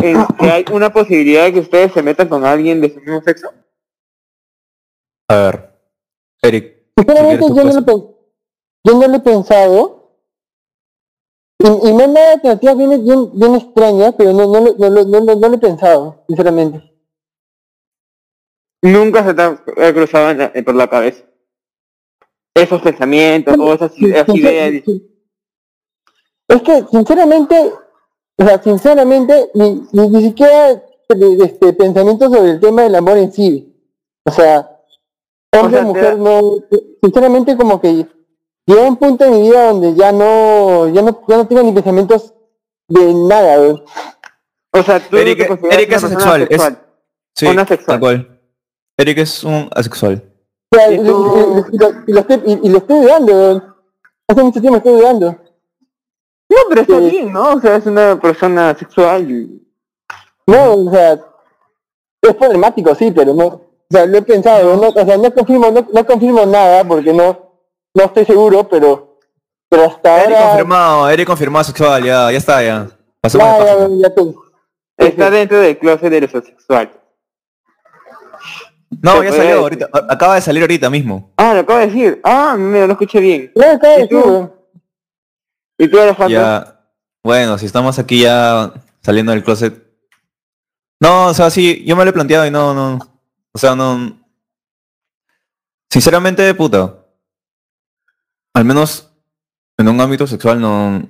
[0.02, 3.20] en que hay una posibilidad de que ustedes se metan con alguien de su mismo
[3.22, 3.50] sexo.
[5.28, 5.70] A ver,
[6.42, 6.76] Eric.
[6.96, 8.14] Sinceramente yo no, lo,
[8.84, 9.92] yo no lo he pensado.
[11.58, 14.90] Y, y me han dado alternativas bien, bien, bien extrañas, pero no, no, lo- no,
[14.90, 16.92] lo- no, lo- no lo he pensado, sinceramente.
[18.82, 21.24] Nunca se te ha cruzado en la- por la cabeza
[22.54, 24.82] esos pensamientos o esas, esas ideas.
[26.48, 27.72] Es que, sinceramente,
[28.38, 30.82] o sea, sinceramente, ni, ni, ni siquiera eh,
[31.44, 33.74] este, pensamientos sobre el tema del amor en sí.
[34.24, 34.70] O sea,
[35.52, 36.40] hombre O sea, te mujer da- no,
[37.02, 38.06] sinceramente como que
[38.66, 41.72] llega un punto en mi vida donde ya no, ya no, ya no tengo ni
[41.72, 42.32] pensamientos
[42.88, 43.82] de nada, güey.
[44.72, 46.72] O sea, tú consideras Eric es asexual, es-
[47.34, 47.86] Sí, Una sexual.
[47.86, 48.35] tal cual.
[48.98, 50.22] Eric es un asexual.
[50.72, 51.64] O sea, ¿Y y, tú?
[51.72, 53.74] y- y lo, y lo estoy, y- y lo estoy dudando.
[54.28, 55.26] Hace mucho tiempo estoy dudando.
[56.48, 57.10] No, pero está Sí.
[57.10, 57.54] bien, ¿no?
[57.54, 59.30] O sea, es una persona sexual.
[59.30, 59.62] y-
[60.46, 61.12] No, o sea,
[62.22, 65.70] es problemático, sí, pero no, o sea, lo he pensado, no, o sea, no confirmo,
[65.70, 67.52] no, no confirmo nada porque no,
[67.94, 69.18] no estoy seguro, pero,
[69.68, 72.88] pero hasta Eric ahora, confirmado, Eric confirmado asexual, ya, ya está, ya.
[73.20, 73.64] Pasamos de
[74.00, 76.94] ya, ya, ya Está dentro del closet de los asexuales.
[79.02, 81.32] No, ya salió ahorita, a- acaba de salir ahorita mismo.
[81.36, 82.20] Ah, lo acabo de decir.
[82.24, 83.52] Ah, mira, lo escuché bien.
[83.54, 84.16] no, acaba de ¿Y tú?
[84.16, 84.50] decir.
[85.78, 86.28] ¿Y tú, Alejandro?
[86.40, 86.80] Ya,
[87.22, 88.72] bueno, si estamos aquí ya
[89.02, 89.82] saliendo del closet.
[91.00, 92.98] No, o sea, sí, yo me lo he planteado y no, no.
[93.52, 94.18] O sea, no.
[95.90, 96.94] Sinceramente, puta.
[98.54, 99.10] Al menos
[99.78, 101.00] en un ámbito sexual no,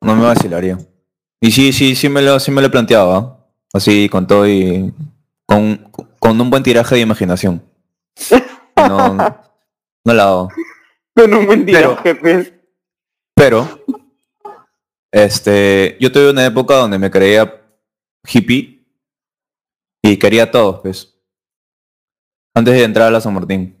[0.00, 0.78] no me vacilaría.
[1.40, 3.38] Y sí, sí, sí me lo, sí me lo he planteado, ¿ah?
[3.72, 4.92] Así con todo y.
[5.46, 7.62] Con, con un buen tiraje de imaginación.
[8.76, 9.14] No,
[10.04, 10.48] no la hago.
[11.14, 12.52] Con un buen Pero- tiraje, pues.
[13.34, 13.66] Pero,
[15.10, 17.60] este, yo tuve una época donde me creía
[18.26, 18.86] hippie
[20.02, 21.14] y quería a todos, pues.
[22.54, 23.78] Antes de entrar a la San Martín.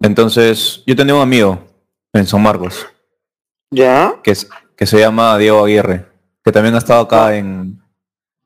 [0.00, 1.64] Entonces, yo tenía un amigo
[2.12, 2.86] en San Marcos
[3.70, 4.14] ¿Ya?
[4.22, 6.06] que, es- que se llama Diego Aguirre,
[6.44, 7.80] que también ha estado acá en.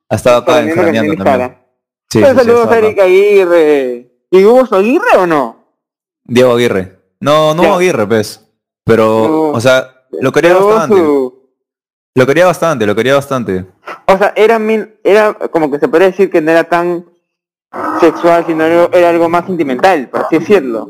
[0.09, 1.57] Ha estado acá en también.
[2.11, 2.77] Sí, Pues sí, sí, saludos estado a.
[2.87, 4.11] Eric Aguirre.
[4.31, 5.55] ¿Y Hugo Aguirre o no?
[6.25, 6.99] Diego Aguirre.
[7.19, 7.75] No, no Ya.
[7.75, 8.45] Aguirre, pues.
[8.83, 9.41] Pero, No.
[9.51, 10.95] o sea, lo quería Pero bastante.
[10.97, 11.41] su-
[12.15, 13.65] Lo quería bastante, lo quería bastante.
[14.07, 17.05] O sea, era, min- era como que se podría decir que no era tan
[18.01, 20.89] sexual, sino era algo más sentimental, por así decirlo.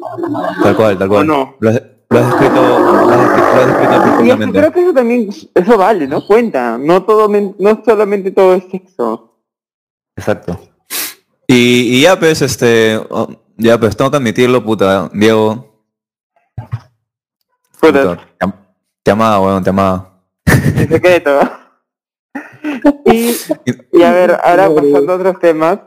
[0.64, 1.22] Tal cual, tal cual.
[1.22, 1.56] ¿O no?
[1.60, 4.60] Lo, has, lo has descrito, lo has descrito, lo has descrito Y es que perfectamente.
[4.60, 6.26] creo que eso también, eso vale, ¿no?
[6.26, 6.78] Cuenta.
[6.80, 9.36] No todo, no solamente todo es sexo.
[10.18, 10.60] Exacto.
[11.54, 15.86] Y, y ya pues, este, oh, ya pues tengo que admitirlo, puta, Diego.
[17.80, 18.54] Puta, puta, te, am-
[19.04, 20.24] te amaba, weón, te amaba.
[20.46, 21.40] secreto.
[23.06, 23.36] Y,
[23.92, 25.80] y a ver, ahora pasando a otros temas,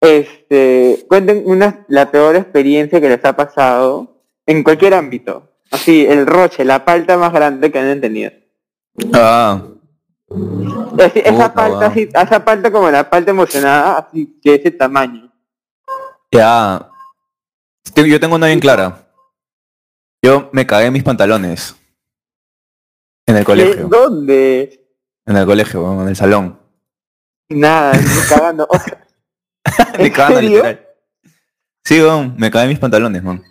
[0.00, 5.48] este, cuenten una, la peor experiencia que les ha pasado en cualquier ámbito.
[5.70, 8.30] Así, el roche, la palta más grande que han tenido.
[9.14, 9.62] Ah,
[10.98, 11.82] esa Puta, weón.
[11.82, 15.30] así, esa palta como la palta emocionada, así, de ese tamaño.
[16.30, 16.88] ya.
[17.96, 19.08] Yo tengo una bien clara.
[20.24, 21.74] Yo me cagué en mis pantalones.
[23.26, 23.88] En el colegio.
[23.88, 24.86] ¿Dónde?
[25.26, 26.58] En el colegio, en el salón.
[27.48, 28.68] Nada, estoy cagando.
[29.98, 30.50] Me ¿En cagando, serio?
[30.50, 30.88] literal.
[31.84, 33.42] Sí, weón, me cagué en mis pantalones, man.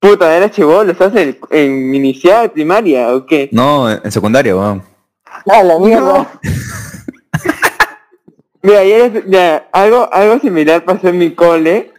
[0.00, 3.48] puta, eres chivolo, ¿estás en, en inicial, primaria o qué?
[3.52, 4.84] No, en en secundaria, weón.
[5.46, 6.40] Ah, la mierda.
[8.62, 11.92] Mira, ayer ya, algo, algo similar pasó en mi cole,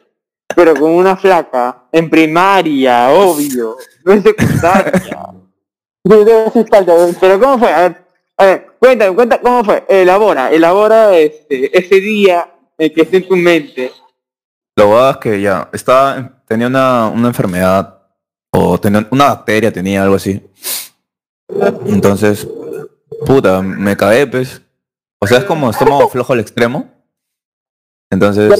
[0.56, 1.86] pero con una flaca.
[1.92, 3.78] En primaria, obvio.
[4.06, 5.20] No en secundaria.
[6.04, 7.72] Pero ¿cómo fue?
[7.72, 8.06] A ver,
[8.38, 9.86] a ver, cuéntame, cuenta cómo fue.
[9.88, 13.92] Elabora, elabora este, ese día el que esté en tu mente.
[14.76, 18.02] Lo guay es que ya, estaba, tenía una, una enfermedad,
[18.52, 20.42] o tenía una bacteria, tenía algo así.
[21.86, 22.48] Entonces,
[23.26, 24.62] puta, me cagué, pues.
[25.20, 26.90] O sea, es como estómago flojo al extremo.
[28.10, 28.52] Entonces.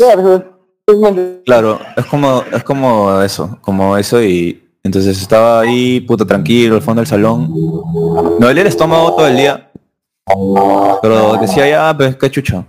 [0.88, 1.44] Realmente.
[1.46, 6.82] claro, es como, es como eso, como eso y entonces estaba ahí, puta, tranquilo, al
[6.82, 7.52] fondo del salón.
[8.40, 9.72] Me dolía el estómago todo el día.
[11.02, 12.66] Pero decía ya, pues, qué chucha.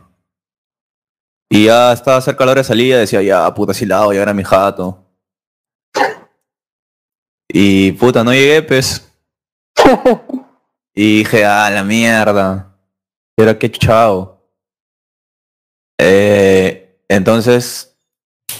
[1.48, 4.12] Y ya estaba cerca de la hora de salida, decía ya, puta, si la hago,
[4.12, 4.98] llegar a mi jato.
[7.48, 9.10] Y puta, no llegué, pues.
[10.94, 12.74] Y dije, ah, la mierda.
[13.36, 14.38] Y ahora qué chao.
[15.98, 17.96] Eh, entonces,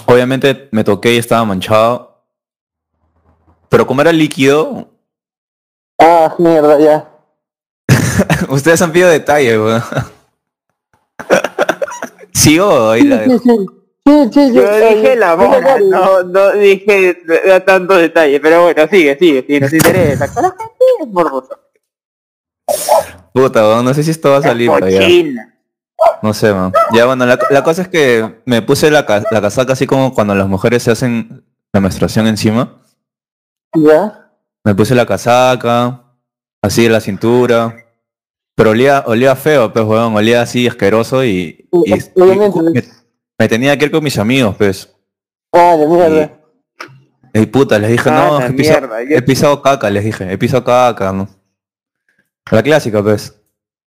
[0.07, 2.25] obviamente me toqué y estaba manchado.
[3.69, 4.93] Pero como era líquido,
[6.05, 7.09] Ah, mierda, ya.
[8.49, 9.83] ustedes han pedido detalles, weón.
[12.33, 13.39] ¿Sigo ahí la Sí,
[14.33, 14.53] sí.
[14.53, 17.23] Yo dije la sí, no, no dije
[17.65, 20.35] tantos detalles, pero bueno, sigue, sigue, si nos interesa.
[20.35, 21.57] Con la gente es morboso.
[23.33, 24.71] Puta, weón, no sé si esto va a salir.
[26.23, 26.73] No sé, man.
[26.93, 30.35] Ya, bueno, la, la cosa es que me puse la, la casaca así como cuando
[30.35, 32.81] las mujeres se hacen la menstruación encima.
[33.75, 34.31] Ya.
[34.65, 36.03] Me puse la casaca,
[36.63, 37.77] así en la cintura.
[38.55, 42.83] Pero olía, olía feo, pues, weón, olía así asqueroso y, y- me,
[43.39, 44.95] me tenía que ir con mis amigos, pues.
[45.53, 46.39] Ah, la mierda.
[47.35, 50.63] Y puta, les dije, Ah, no, he pisado, he pisado caca, les dije, he pisado
[50.65, 51.29] caca, ¿no?
[52.51, 53.41] La clásica, pues.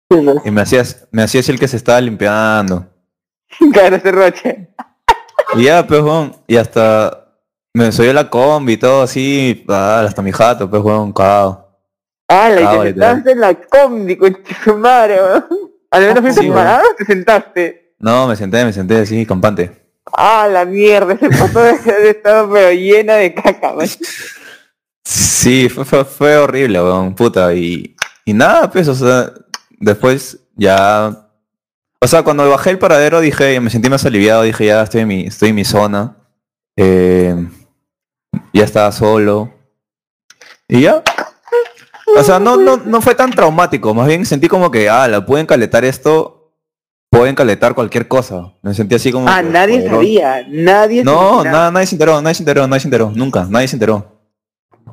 [0.10, 0.38] Sí, pues.
[0.46, 2.88] Y me hacías, me hacía así el que se estaba limpiando.
[3.74, 4.70] Claro, ese roche.
[5.56, 7.36] Y ya, pues, weón, y hasta
[7.74, 11.70] me subí a la combi y todo así, hasta mi jato, pues, weón, cagado.
[12.28, 15.46] Ah, la y te sentaste en la combi, con tu madre, weón.
[15.92, 17.96] Al menos fuiste Sí, o te sentaste.
[18.00, 19.72] No, me senté, me senté así, campante.
[20.14, 23.90] Ah, la mierda, ese pato de estado pero llena de caca, weón.
[25.04, 29.32] Sí, fue, fue, fue horrible, weón, puta, y, y nada, pues, o sea,
[29.80, 31.28] después ya...
[32.04, 35.08] O sea, cuando bajé el paradero dije, me sentí más aliviado, dije, ya estoy en
[35.08, 36.18] mi, estoy en mi zona.
[36.76, 37.36] eh,
[38.54, 39.54] ya estaba solo.
[40.68, 41.04] Y ya.
[42.18, 45.26] O sea, no, no, no fue tan traumático, más bien sentí como que, ah, la
[45.26, 46.52] pueden caletar esto,
[47.10, 48.54] pueden caletar cualquier cosa.
[48.62, 49.30] Me sentí así como...
[49.30, 52.88] Ah, que, nadie sabía, nadie No, nada, nadie se enteró, nadie se enteró, nadie se
[52.88, 54.21] enteró, nunca, nadie se enteró.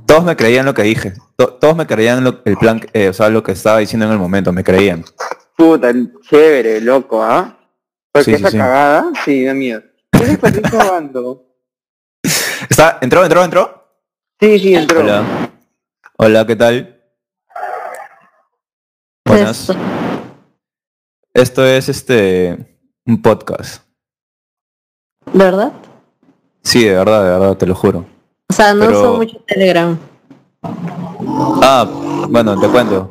[0.07, 3.13] Todos me creían lo que dije, to- todos me creían lo- el plan, eh, o
[3.13, 5.05] sea, lo que estaba diciendo en el momento, me creían.
[5.57, 7.59] Puta, chévere, loco, ¿ah?
[8.13, 8.59] Porque Sí, sí, esa sí.
[8.59, 9.83] cagada, sí, da miedo.
[10.11, 11.47] ¿Quién es Patricio Bando?
[12.71, 13.85] ¿Está, entró, entró, entró?
[14.41, 15.01] Sí, sí, entró.
[15.01, 15.51] Hola.
[16.17, 17.03] Hola, ¿qué tal?
[19.27, 19.71] Buenas.
[21.35, 23.83] Esto es este un podcast.
[25.33, 25.73] ¿Verdad?
[26.63, 28.07] Sí, de verdad, de verdad, te lo juro.
[28.49, 29.99] O sea, no Pero- son mucho Telegram.
[31.63, 31.87] Ah,
[32.29, 33.11] bueno, te cuento.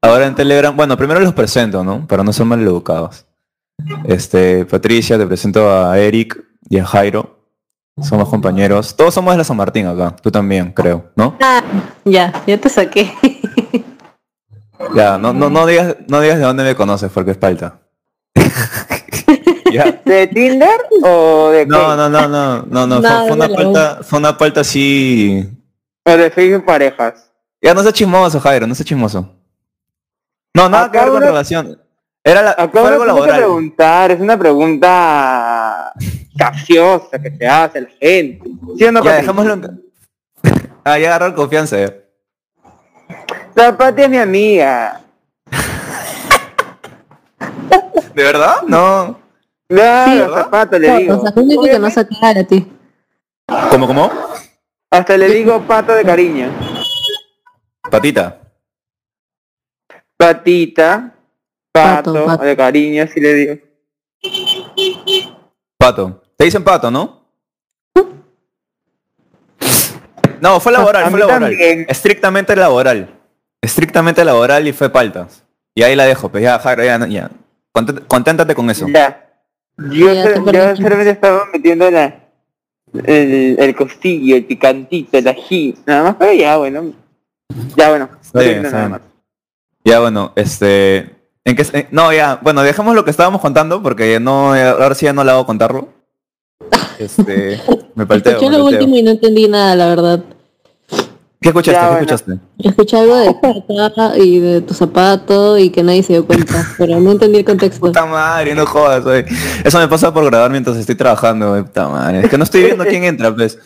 [0.00, 2.06] Ahora en Telegram, bueno, primero los presento, ¿no?
[2.06, 3.26] Para no ser mal educados.
[4.04, 7.36] Este, Patricia, te presento a Eric y a Jairo.
[8.00, 8.94] Somos compañeros.
[8.96, 10.14] Todos somos de la San Martín acá.
[10.22, 11.36] Tú también, creo, ¿no?
[11.42, 11.62] Ah,
[12.04, 13.12] ya, ya te saqué.
[14.94, 17.80] Ya, no, no, no digas, no digas de dónde me conoces porque es palta.
[19.72, 20.00] ya.
[20.04, 21.82] ¿De Tinder o de No, qué?
[21.96, 25.48] no, no, no, no, no, No, fue, una palta, fue una palta así.
[26.04, 27.30] O de Facebook Parejas.
[27.60, 29.34] Ya no seas chismoso, Jairo, no seas chismoso.
[30.54, 31.80] No, nada que ver con uno- relación.
[32.24, 33.36] Era la, Acá fue algo laboral.
[33.38, 35.92] preguntar, es una pregunta
[36.36, 38.40] capciosa que se hace la gente.
[38.76, 39.12] ¿Sí o no, Ya, Patricio?
[39.34, 39.82] dejémoslo en...
[40.84, 41.78] ah, ya agarrar confianza.
[41.78, 41.94] ya.
[43.54, 45.00] La Pati es mi amiga.
[48.14, 48.56] ¿De verdad?
[48.66, 49.18] No.
[49.68, 50.34] Claro,
[50.76, 51.16] Sí, le digo.
[51.78, 51.90] no
[52.40, 52.66] a ti.
[53.70, 54.10] ¿Cómo, cómo?
[54.90, 56.50] Hasta le digo pato de cariño.
[57.90, 58.40] Patita.
[60.16, 61.14] Patita,
[61.72, 62.44] pato, Pato, pato.
[62.44, 63.54] de cariño, así le digo.
[65.78, 66.22] Pato.
[66.36, 67.18] Te dicen pato, ¿no?
[70.40, 71.40] No, fue A laboral, fue laboral.
[71.50, 71.86] también.
[71.88, 73.14] Estrictamente laboral.
[73.60, 75.44] Estrictamente laboral y fue paltas.
[75.74, 77.30] Y ahí la dejo, pues ya, ya, ya.
[78.06, 78.86] Conténtate con eso.
[78.88, 79.27] Ya.
[79.78, 82.20] Yo, yo solamente estaba metiendo la,
[83.04, 86.92] el, el costillo, el picantito, el ají, nada más, pero ya bueno.
[87.76, 88.08] Ya bueno.
[88.20, 89.00] Está bien, está.
[89.84, 91.16] Ya bueno, este...
[91.44, 94.94] ¿En qué, eh, no, ya, bueno, dejemos lo que estábamos contando porque no, eh, ahora
[94.94, 95.88] sí ya no la hago contarlo.
[96.98, 97.60] Este,
[97.94, 98.32] me palteo.
[98.32, 98.80] Escuché me lo palteo.
[98.80, 100.24] último y no entendí nada, la verdad.
[101.40, 101.72] ¿Qué escuchaste?
[101.72, 102.00] Ya, ¿Qué bueno.
[102.00, 102.38] escuchaste?
[102.58, 106.98] Escuché algo de pata y de tu zapato y que nadie se dio cuenta, pero
[106.98, 107.80] no entendí el contexto.
[107.80, 109.24] Puta madre, no jodas, güey.
[109.64, 111.62] Eso me pasa por grabar mientras estoy trabajando, güey.
[111.62, 112.20] Puta madre.
[112.22, 113.56] Es que no estoy viendo quién entra, pues.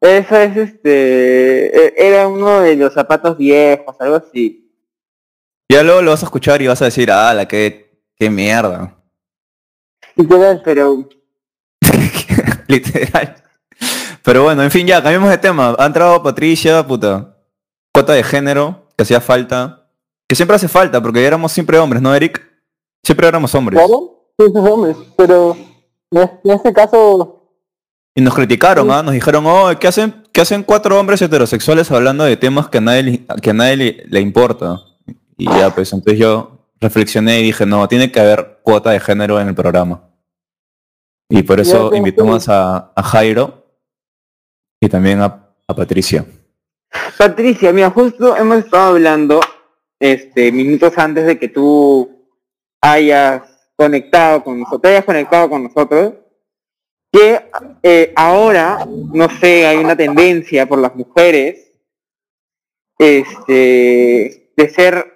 [0.00, 1.86] Eso es este.
[1.88, 4.70] e- Era uno de los zapatos viejos, algo así.
[5.70, 8.96] Ya luego lo vas a escuchar y vas a decir, ah, la que, qué mierda.
[10.16, 11.06] Literal, pero.
[12.68, 13.36] Literal.
[14.24, 15.76] Pero bueno, en fin, ya, cambiamos de tema.
[15.78, 17.36] Ha entrado Patricia, puta.
[17.92, 19.88] Cuota de género, que hacía falta.
[20.26, 22.40] Que siempre hace falta, porque éramos siempre hombres, ¿no, Eric?
[23.02, 23.78] Siempre éramos hombres.
[23.78, 25.54] Claro, sí, hombres, pero
[26.10, 27.40] en es- en este caso,
[28.16, 29.02] Y nos criticaron, ¿ah?
[29.02, 32.80] Nos dijeron, oh, ¿qué hacen, ¿qué hacen cuatro hombres heterosexuales hablando de temas que a
[32.80, 34.80] nadie, le- que a nadie le, le importa?
[35.36, 39.40] Y ya, pues, entonces yo reflexioné y dije, no, tiene que haber cuota de género
[39.40, 40.08] en el programa.
[41.28, 43.63] Y por eso invitamos a, a Jairo
[44.84, 46.26] y también a, Patricia.
[47.16, 49.40] Patricia, mira, justo hemos estado hablando
[49.98, 52.28] este minutos antes de que tú
[52.82, 53.42] hayas
[53.76, 56.14] conectado con nosotros, te hayas conectado con nosotros,
[57.10, 57.40] que
[57.82, 61.72] eh, ahora, no sé, hay una tendencia por las mujeres
[62.98, 65.14] este de ser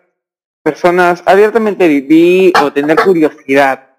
[0.63, 3.97] personas abiertamente vivir o tener curiosidad.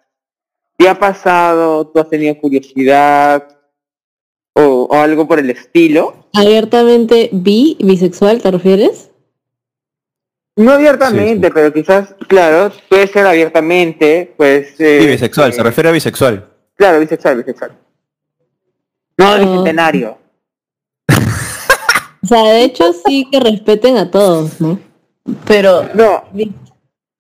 [0.78, 1.88] ¿Te ha pasado?
[1.88, 3.59] ¿Tú has tenido curiosidad?
[4.60, 6.26] O, o algo por el estilo.
[6.34, 9.10] Abiertamente bi, bisexual, ¿te refieres?
[10.58, 11.52] No abiertamente, Sí, sí.
[11.54, 14.78] pero quizás, claro, puede ser abiertamente, pues...
[14.80, 16.50] eh, Sí, bisexual, se eh, refiere a bisexual.
[16.76, 17.72] Claro, bisexual, bisexual.
[19.18, 19.38] No, Oh.
[19.38, 20.18] bicentenario.
[22.22, 24.78] O sea, de hecho sí que respeten a todos, ¿no?
[25.46, 26.52] Pero No, bi-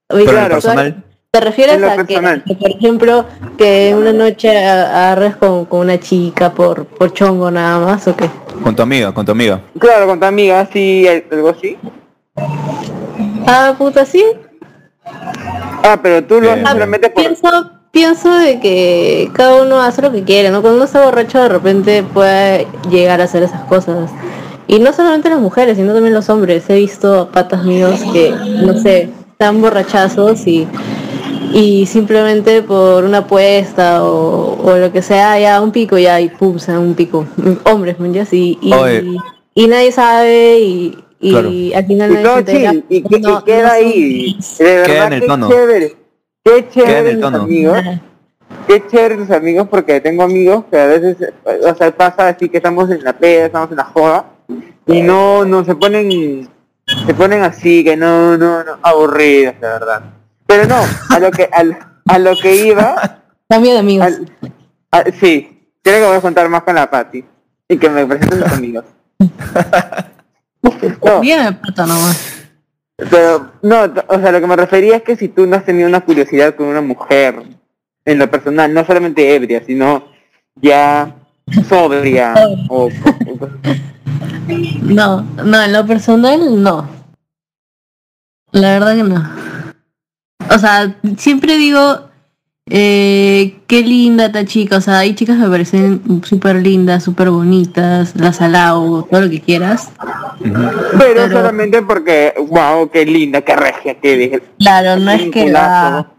[0.08, 2.20] Pero en el Claro, personal, ¿Te refieres a que,
[2.56, 3.26] por ejemplo,
[3.56, 8.28] que una noche agarres con, con una chica por, por chongo nada más o qué?
[8.64, 9.62] con tu amiga, con tu amiga.
[9.78, 11.78] claro, con tu amiga, sí, algo así.
[13.46, 14.26] Ah, puta, sí.
[15.84, 17.24] Ah, pero tú lo solamente por...
[17.24, 20.62] Pienso, pienso de que cada uno hace lo que quiere, ¿no?
[20.62, 24.10] Cuando uno está borracho de repente puede llegar a hacer esas cosas.
[24.66, 26.68] Y no solamente las mujeres, sino también los hombres.
[26.72, 30.68] He visto patas míos que, no sé, están borrachazos y,
[31.54, 36.30] y simplemente por una apuesta o, o lo que sea, ya un pico ya y
[36.30, 37.26] pum, se un pico.
[37.66, 38.34] Hombres, ¿me entiendes?
[38.34, 38.58] Y,
[39.56, 41.50] y, nadie sabe y, y Claro.
[41.76, 42.74] al final nadie todo se entera.
[42.89, 44.38] y, No- queda no ahí.
[44.60, 45.50] De verdad, Queda en el qué tono.
[45.50, 45.95] chévere.
[46.43, 47.38] Qué chévere en el mis tono.
[47.41, 47.78] amigos.
[48.68, 52.58] Qué chévere mis amigos, porque tengo amigos que a veces, o sea, pasa así que
[52.58, 54.26] estamos en la peda, estamos en la joda,
[54.88, 56.47] y no, no se ponen,
[57.06, 60.04] se ponen así, que no, no, no, aburridos, la verdad.
[60.50, 60.82] Pero no,
[61.12, 61.78] a lo que, al-
[62.08, 64.08] a lo que iba, Cambio de amigos.
[64.91, 67.24] a- sí, creo que voy a contar más con la Patti,
[67.68, 68.86] y que me presenten sus amigos.
[71.06, 72.47] No, Bien de pata nomás.
[72.97, 75.88] Pero, no, o sea, lo que me refería es que si tú no has tenido
[75.88, 77.43] una curiosidad con una mujer,
[78.04, 80.04] en lo personal, no solamente ebria, sino
[80.56, 81.16] ya
[81.68, 82.34] sobria,
[82.68, 82.89] o, o-
[84.84, 86.89] No, no, en lo personal no.
[88.52, 89.30] La verdad que no.
[90.50, 92.10] O sea, siempre digo,
[92.70, 94.78] eh, qué linda esta chica.
[94.78, 99.30] O sea, hay chicas que me parecen súper lindas, súper bonitas, las alabo, todo lo
[99.30, 99.90] que quieras.
[100.40, 104.44] pero, Pero- solamente porque, wow, qué linda, qué regia, qué dije.
[104.60, 106.12] Claro, no es que la...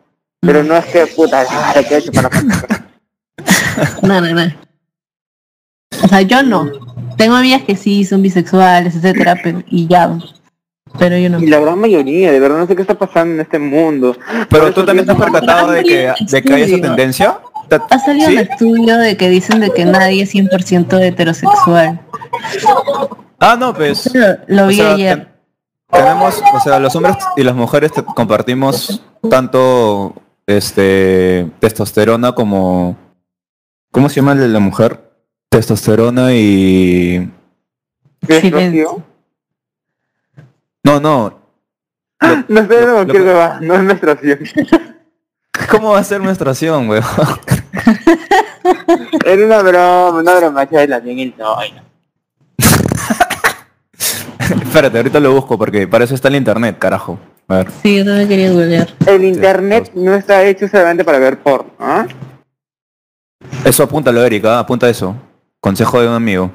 [0.43, 1.45] Pero no es que, puta,
[1.75, 2.87] te quiero chupar la puta.
[4.03, 4.53] No, no, no.
[6.03, 6.71] O sea, yo no.
[7.19, 10.19] Tengo amigas que sí son bisexuales, etcétera, pero, y ya.
[10.99, 11.41] Pero yo no.
[11.41, 14.17] Y la gran mayoría, de verdad no sé qué está pasando en este mundo.
[14.49, 17.39] Pero tú también pienso- percatado de que, de que hay esa tendencia.
[17.91, 18.35] Ha salido ¿Sí?
[18.35, 22.01] un estudio de que dicen de que nadie es 100% heterosexual.
[23.39, 24.11] Ah, no, pues.
[24.49, 25.19] Lo, vi sea, ayer.
[25.19, 25.29] ten-
[26.03, 30.15] tenemos, o sea, los hombres y las mujeres te- compartimos tanto
[30.47, 32.97] este testosterona como
[33.93, 35.01] ¿cómo se llama el de la mujer?
[35.49, 37.31] Testosterona y
[38.27, 39.05] Menstruación.
[40.85, 41.41] No, no.
[42.49, 44.39] No sé, no, lo- qué va, no es menstruación.
[45.71, 47.05] ¿Cómo va a ser menstruación, weón?
[49.25, 51.83] Era una broma, una broma, la bien el.
[54.39, 57.19] Espérate, ahorita lo busco porque para eso está el internet, carajo.
[57.49, 57.71] A ver.
[57.83, 58.89] Sí, yo también quería googlear.
[59.07, 62.07] El internet no está hecho solamente para ver porno, ¿ah?
[63.65, 65.17] Eso apúntalo, Erika, apunta eso.
[65.61, 66.51] Consejo de un amigo.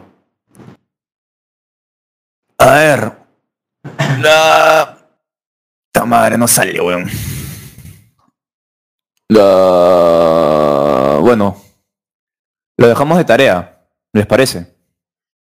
[2.57, 3.24] A ver.
[4.19, 4.97] La...
[5.93, 7.05] Esta madre no sale, weón.
[9.29, 11.17] La...
[11.21, 11.57] Bueno.
[12.77, 13.81] Lo dejamos de tarea.
[14.13, 14.73] ¿Les parece?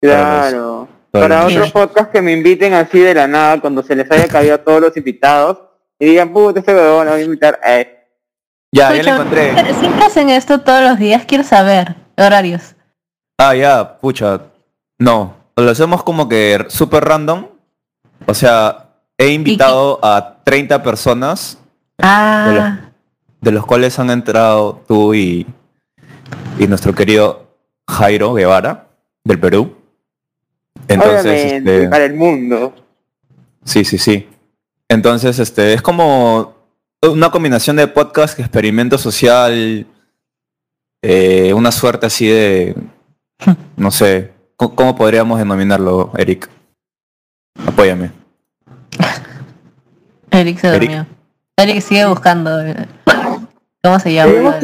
[0.01, 0.87] Claro.
[1.11, 4.27] para Para otros podcasts que me inviten así de la nada, cuando se les haya
[4.29, 5.59] caído a todos los invitados,
[5.99, 7.59] y digan, puta, este huevón lo voy a invitar.
[7.65, 8.05] Eh,
[8.71, 9.73] Ya, ya lo encontré.
[9.75, 11.95] Siempre hacen esto todos los días, quiero saber.
[12.17, 12.75] Horarios.
[13.39, 14.41] Ah, ya, pucha.
[14.99, 15.35] No.
[15.55, 17.47] Lo hacemos como que súper random.
[18.25, 21.57] O sea, he invitado a 30 personas
[21.99, 22.91] Ah,
[23.41, 25.47] de los cuales han entrado tú y,
[26.59, 27.47] y nuestro querido
[27.87, 28.87] Jairo Guevara,
[29.23, 29.75] del Perú.
[30.87, 32.75] Entonces, obviamente, este, para el mundo.
[33.63, 34.27] sí, sí, sí.
[34.89, 36.55] Entonces, este, es como
[37.01, 39.85] una combinación de podcast, experimento social,
[41.01, 42.75] eh, una suerte así de,
[43.75, 46.49] no sé, ¿cómo, cómo podríamos denominarlo, Eric?
[47.65, 48.11] Apóyame.
[50.31, 50.81] Eric se Eric.
[50.89, 51.05] durmió.
[51.57, 52.61] Eric sigue buscando.
[52.61, 52.87] eh,
[53.83, 54.57] ¿Cómo se llama?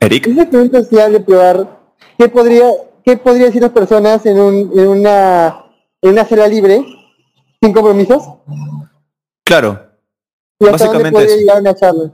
[0.00, 1.78] Eric, es excelente social de probar
[2.18, 2.64] qué podría,
[3.04, 5.64] qué podría decir las personas en, un, en una
[6.02, 6.82] en una sala libre,
[7.60, 8.22] sin compromisos,
[9.44, 9.78] claro,
[10.58, 12.10] y hasta dónde Básicamente podría una charla.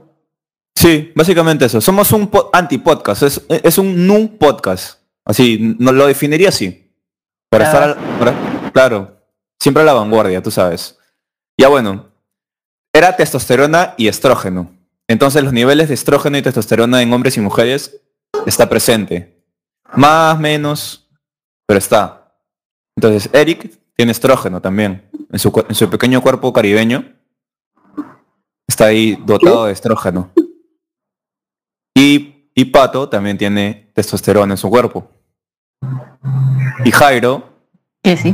[0.75, 1.79] Sí, básicamente eso.
[1.79, 4.99] Somos un po- anti-podcast, es, es un nu podcast.
[5.23, 6.91] Así, no lo definiría así.
[7.49, 7.91] Para Claro.
[7.93, 9.23] estar, al- para- claro,
[9.59, 10.99] siempre a la vanguardia, tú sabes.
[11.59, 12.11] Ya bueno,
[12.93, 14.71] era testosterona y estrógeno.
[15.07, 17.99] Entonces los niveles de estrógeno y testosterona en hombres y mujeres
[18.45, 19.43] está presente.
[19.95, 21.09] Más, menos,
[21.65, 22.37] pero está.
[22.95, 25.09] Entonces Eric tiene estrógeno también.
[25.31, 27.15] En su, pequeño cuerpo caribeño
[28.67, 30.29] está ahí dotado de estrógeno.
[31.95, 35.09] Y, y Pato también tiene testosterona en su cuerpo.
[36.85, 37.57] Y Jairo
[38.15, 38.33] sí.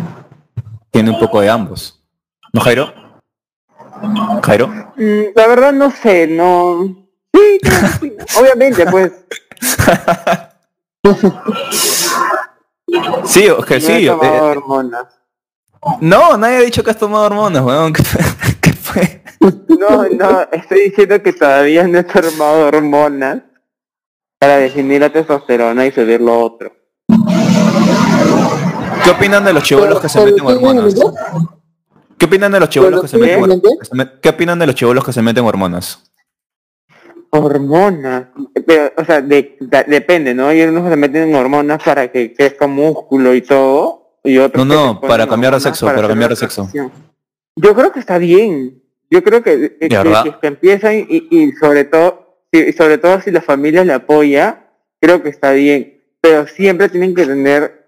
[0.94, 2.00] Tiene un poco de ambos.
[2.54, 2.94] ¿No, Jairo?
[4.44, 4.68] Jairo.
[4.96, 6.96] Mm, la verdad no sé, no...
[7.34, 7.60] Sí,
[8.40, 9.12] obviamente, pues.
[13.26, 13.92] Sí, o que no sí.
[13.92, 15.08] he tomado eh, hormonas.
[16.00, 17.92] no, nadie ha dicho que has tomado hormonas, weón.
[17.92, 18.22] ¿Qué, fue-
[18.62, 19.24] qué fue?
[19.68, 23.42] No, no, estoy diciendo que todavía no he tomado hormonas
[24.40, 26.72] para definir la testosterona y subir lo otro.
[29.04, 30.96] ¿Qué opinan de los chivolos que se meten pero ¿tienen hormonas?
[32.18, 35.04] ¿Qué opinan de los chivolos que se ¿tienen meten met- ¿Qué opinan de los chivolos
[35.04, 36.04] que se meten hormonas?
[37.30, 38.26] Hormonas.
[38.66, 40.48] Pero, o sea, de- depende, ¿no?
[40.48, 44.18] Hay unos que se meten hormonas para que crezca músculo y todo.
[44.24, 46.70] Y otros No, no, para cambiar de hormonas sexo, para cambiar de sexo.
[47.56, 48.82] Yo creo que está bien.
[49.10, 49.90] Yo creo que, que,
[50.24, 54.70] que- que empiezan y, y sobre todo, y sobre todo si la familia le apoya,
[55.02, 56.02] creo que está bien.
[56.22, 57.83] Pero siempre tienen que tener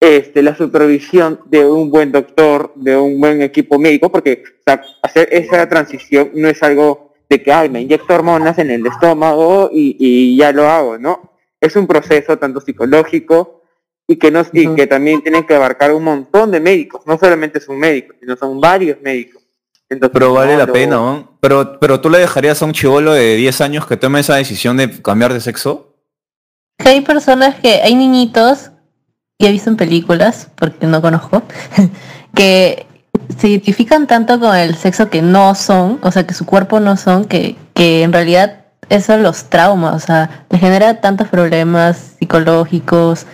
[0.00, 4.82] este, la supervisión de un buen doctor, de un buen equipo médico, porque o sea,
[5.02, 9.70] hacer esa transición no es algo de que, ay, me inyecto hormonas en el estómago
[9.72, 11.32] y, y ya lo hago, ¿no?
[11.60, 13.62] Es un proceso tanto psicológico
[14.06, 17.58] y que, no, y que también tiene que abarcar un montón de médicos, no solamente
[17.58, 19.42] es un médico, sino son varios médicos.
[19.90, 21.38] Entonces, Pero vale la pena, ¿no?
[21.40, 24.76] Pero, pero tú le dejarías a un chivolo de 10 años que tome esa decisión
[24.76, 25.94] de cambiar de sexo?
[26.78, 28.70] Que hay personas que, hay niñitos,
[29.38, 31.42] y he visto en películas, porque no conozco,
[32.34, 32.86] que
[33.38, 36.96] se identifican tanto con el sexo que no son, o sea, que su cuerpo no
[36.96, 43.26] son, que, que en realidad eso los trauma, o sea, les genera tantos problemas psicológicos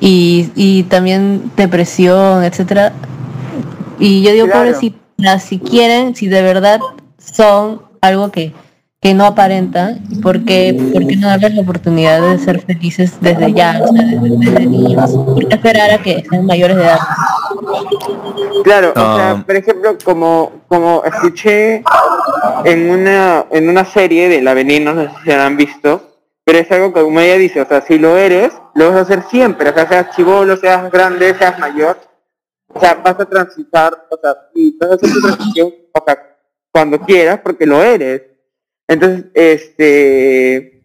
[0.00, 2.92] y, y también depresión, etcétera.
[3.98, 4.60] Y yo digo, Claro.
[4.60, 6.80] pobrecitas, si quieren, si de verdad
[7.18, 8.52] son algo que,
[9.06, 13.52] que no aparentan, ¿por qué, por qué no darles la oportunidad de ser felices desde
[13.52, 15.12] ya, o sea, desde, desde niños?
[15.12, 16.98] ¿Por qué esperar a que sean mayores de edad?
[18.64, 21.84] Claro, o sea, por ejemplo, como, como escuché
[22.64, 26.02] en una, en una serie de La Veneno, no sé si la han visto,
[26.44, 29.00] pero es algo que como ella dice, o sea, si lo eres, lo vas a
[29.02, 31.96] hacer siempre, o sea, seas chivolo, seas grande, seas mayor,
[32.74, 36.18] o sea, vas a transitar, o sea, y vas a hacer tu transición, o sea,
[36.72, 38.35] cuando quieras, porque lo eres.
[38.88, 40.82] Entonces, este,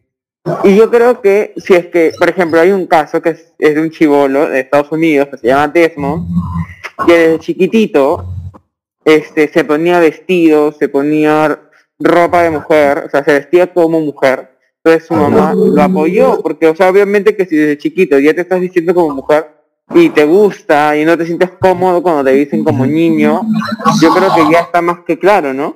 [0.63, 3.79] y yo creo que si es que, por ejemplo, hay un caso que es, de
[3.79, 6.27] un chivolo de Estados Unidos que se llama Desmond,
[7.05, 8.25] que desde chiquitito,
[9.05, 11.59] este, se ponía vestido, se ponía
[11.99, 14.49] ropa de mujer, o sea, se vestía como mujer.
[14.83, 18.41] Entonces su mamá lo apoyó, porque, o sea, obviamente que si desde chiquito ya te
[18.41, 19.47] estás diciendo como mujer
[19.93, 23.41] y te gusta y no te sientes cómodo cuando te dicen como niño,
[24.01, 25.75] yo creo que ya está más que claro, ¿no?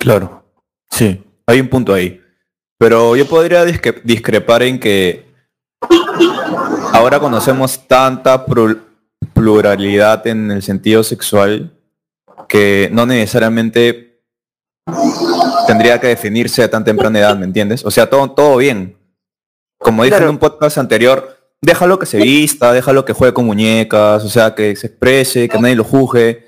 [0.00, 0.45] Claro.
[0.90, 2.20] Sí, hay un punto ahí.
[2.78, 5.26] Pero yo podría disque- discrepar en que
[6.92, 8.44] ahora conocemos tanta
[9.34, 11.72] pluralidad en el sentido sexual
[12.48, 14.20] que no necesariamente
[15.66, 17.84] tendría que definirse a tan temprana edad, ¿me entiendes?
[17.84, 18.96] O sea, todo, todo bien.
[19.78, 20.26] Como dije Claro.
[20.26, 24.54] en un podcast anterior, déjalo que se vista, déjalo que juegue con muñecas, o sea,
[24.54, 26.44] que se exprese, que nadie lo juzgue,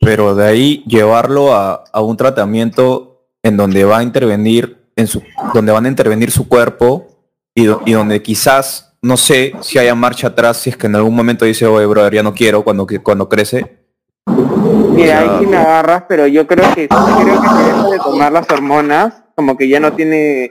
[0.00, 3.13] pero de ahí llevarlo a, a un tratamiento
[3.44, 5.22] en donde va a intervenir en su,
[5.54, 7.06] donde van a intervenir su cuerpo
[7.54, 10.96] y, do- y donde quizás no sé si haya marcha atrás si es que en
[10.96, 13.78] algún momento dice oye brother ya no quiero cuando que- cuando crece
[14.26, 18.32] Mira, ahí sí me agarras, pero yo creo que creo que se deja de tomar
[18.32, 20.50] las hormonas, como que ya no tiene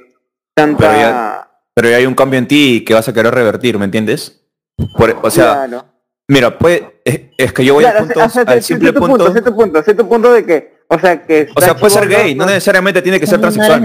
[0.53, 0.77] tanta...
[0.89, 3.85] Pero ya- pero ya hay un cambio en ti que vas a querer revertir ¿me
[3.85, 4.45] entiendes?
[4.97, 5.85] Por- o sea Claro.
[6.27, 9.33] mira pues es, es que yo voy Claro, al, punto, o sea, al simple punto,
[10.07, 13.27] punto de que, o sea, que o sea puede ser gay no necesariamente tiene que
[13.27, 13.81] ser transexual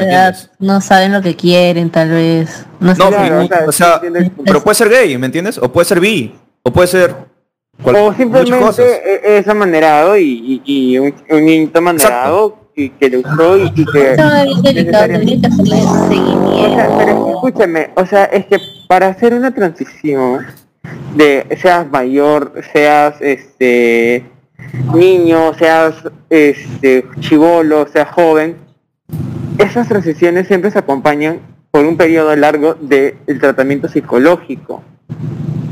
[0.58, 2.64] no saben lo que quieren, tal vez.
[2.80, 3.08] No, No.
[3.08, 5.58] Claro, y- o sea, o pero puede ser gay ¿me entiendes?
[5.58, 7.14] o puede ser bi o puede ser
[7.82, 13.10] cual- o simplemente e- es amanerado y, y, y un, un niñito amanerado y que
[13.10, 14.12] le gustó y, y que...
[14.12, 16.94] Eso es bien delicado, tendría que hacerle O sea, seguimiento.
[16.98, 20.46] pero escúchame, o sea, es que para hacer una transición
[21.16, 24.24] de seas mayor, seas este
[24.94, 25.94] niño, seas
[26.30, 28.56] este chivolo, seas joven,
[29.58, 31.40] esas transiciones siempre se acompañan
[31.70, 34.82] por un periodo largo del tratamiento psicológico.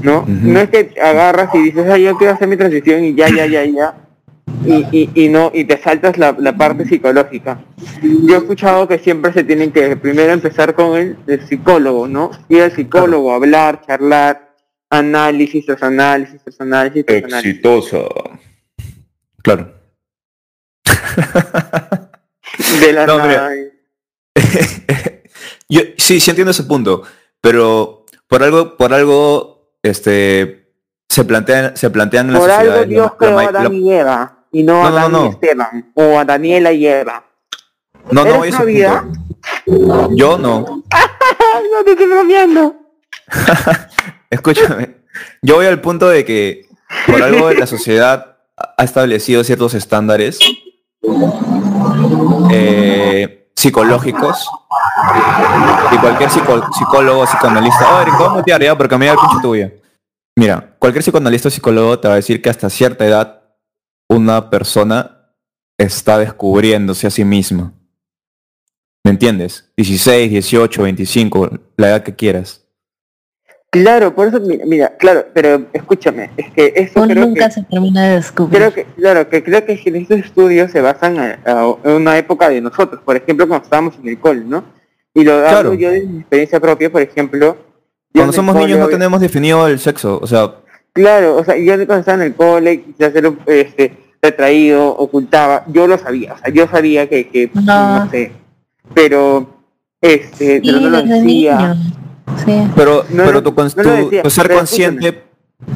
[0.02, 0.24] ¿No?
[0.28, 3.46] No es que agarras y dices, ah, yo quiero hacer mi transición y ya, ya,
[3.46, 3.94] ya, ya.
[4.64, 7.64] Y, y, y no, y te saltas la, la parte psicológica.
[8.02, 12.30] Yo he escuchado que siempre se tienen que primero empezar con el, el psicólogo, ¿no?
[12.48, 14.52] Ir al psicólogo, hablar, charlar,
[14.90, 17.54] análisis tras análisis tras análisis tras análisis.
[17.54, 18.04] Exitosa.
[19.46, 19.72] Claro
[22.80, 23.50] De la No, nada.
[25.68, 27.02] Yo sí, sí entiendo ese punto,
[27.40, 30.72] pero por algo, por algo, este,
[31.08, 33.74] se plantean, se plantean la Por algo la- Dios la creó a ma- la- Adán
[33.74, 35.26] y Eva, y no a No, no, Adán no.
[35.26, 37.24] y Esteban, o a Daniela y Eva.
[38.12, 39.04] no, no, punto.
[40.12, 40.82] Yo no.
[41.72, 42.76] No te estoy bromeando.
[44.30, 44.96] Escúchame.
[45.42, 46.66] Yo voy al punto de que
[47.06, 50.38] por algo la sociedad ha establecido ciertos estándares
[52.50, 54.48] eh, psicológicos
[55.92, 59.12] y cualquier psico- psicólogo, psicoanalista, oh, Eric, te voy a mutear ya porque me da
[59.12, 59.72] el pinche tuya.
[60.38, 63.42] Mira, cualquier psicoanalista o psicólogo te va a decir que hasta cierta edad
[64.08, 65.32] una persona
[65.78, 67.72] está descubriéndose a sí misma.
[69.04, 69.72] ¿Me entiendes?
[69.76, 72.65] 16, 18, 25, la edad que quieras.
[73.82, 77.52] Claro, por eso, mira, mira, claro, pero escúchame, es que eso Uno creo nunca que,
[77.54, 78.58] se termina de descubrir.
[78.58, 82.48] creo que, claro, que creo que estos estudios se basan a- a- en una época
[82.48, 84.64] de nosotros, por ejemplo, cuando estábamos en el cole, ¿no?
[85.14, 85.58] Y lo Claro.
[85.58, 87.56] hablo yo de mi experiencia propia, por ejemplo.
[88.12, 90.52] Cuando somos cole, niños no obvio- tenemos definido el sexo, o sea,
[90.92, 95.86] Claro, o sea, yo cuando estaba en el cole, quise hacerlo este, retraído, ocultaba, yo
[95.86, 98.04] lo sabía, o sea, yo sabía que, que No.
[98.04, 98.32] no sé,
[98.94, 99.46] pero,
[100.00, 101.76] este, Sí, pero no lo decía.
[102.44, 102.68] Sí.
[102.76, 105.22] pero, No, pero no, tu, no tu- decía, tu ser pero consciente,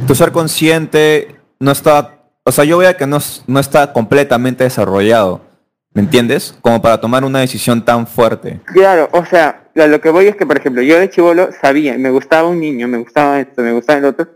[0.06, 5.40] tu ser consciente no está, o sea, yo veo que no, no está completamente desarrollado,
[5.94, 6.54] ¿me entiendes?
[6.62, 8.60] Como para tomar una decisión tan fuerte.
[8.64, 11.96] Claro, o sea, a lo que voy es que, por ejemplo, yo de chivolo sabía,
[11.98, 14.28] me gustaba un niño, me gustaba esto, me gustaba el otro,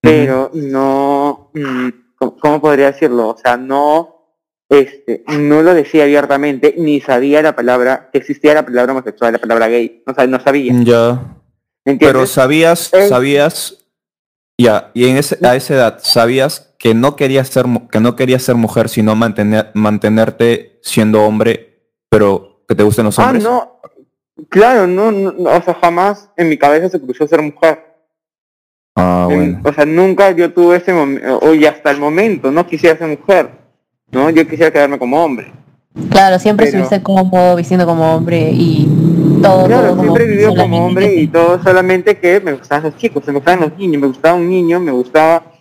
[0.00, 3.28] pero no, mm, ¿cómo, cómo podría decirlo?
[3.28, 4.16] O sea, no,
[4.68, 9.38] este, no lo decía abiertamente, ni sabía la palabra, que existía la palabra homosexual, la
[9.38, 11.20] palabra gay, o sea, no sabía, Ya.
[11.84, 13.08] ¿Me Pero sabías, Eh.
[13.08, 13.78] sabías,
[14.58, 18.16] ya, y en ese, a esa edad, sabías que no querías ser, mu- que no
[18.16, 23.42] querías ser mujer, sino mantener, mantenerte siendo hombre, pero que te gusten los Ah, hombres.
[23.44, 23.80] no,
[24.48, 27.86] claro, no, no, o sea, jamás en mi cabeza se cruzó ser mujer.
[28.96, 29.60] Ah, En- bueno.
[29.64, 33.50] O sea, nunca yo tuve ese momento, o hasta el momento, no quisiera ser mujer,
[34.10, 34.30] ¿no?
[34.30, 35.52] Yo quisiera quedarme como hombre.
[36.10, 38.86] Claro, siempre Pero- estuviste cómodo, vistiendo como hombre y
[39.42, 42.96] todo, Claro, todo como siempre vivió como hombre y todo, solamente que me gustaban los
[42.96, 45.52] chicos, me gustaban los niños, me gustaba un niño, me gustaba,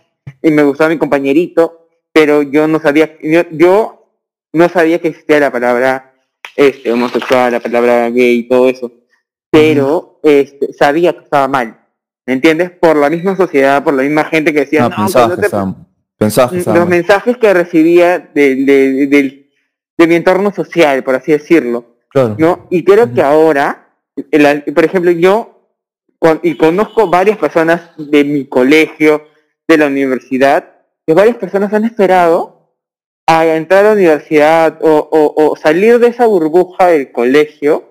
[0.42, 4.12] y me gustaba mi compañerito, pero yo no sabía, yo, yo
[4.54, 6.14] no sabía que existía la palabra
[6.56, 8.92] este, homosexual, la palabra gay y todo eso,
[9.50, 11.80] pero este, sabía que estaba mal,
[12.26, 12.72] ¿me entiendes?
[12.72, 15.42] Por la misma sociedad, por la misma gente que decía, No, no, pensabas que no
[15.42, 18.56] te estaba los mensajes que recibía de,
[20.00, 22.36] de mi entorno social, por así decirlo, Claro.
[22.38, 22.68] ¿no?
[22.70, 23.90] Y creo que ahora,
[24.32, 25.68] el- por ejemplo, yo,
[26.18, 29.24] con- y conozco varias personas de mi colegio,
[29.68, 30.74] de la universidad,
[31.06, 32.76] que varias personas han esperado
[33.28, 37.84] a entrar a la universidad o, o- o salir de esa burbuja del colegio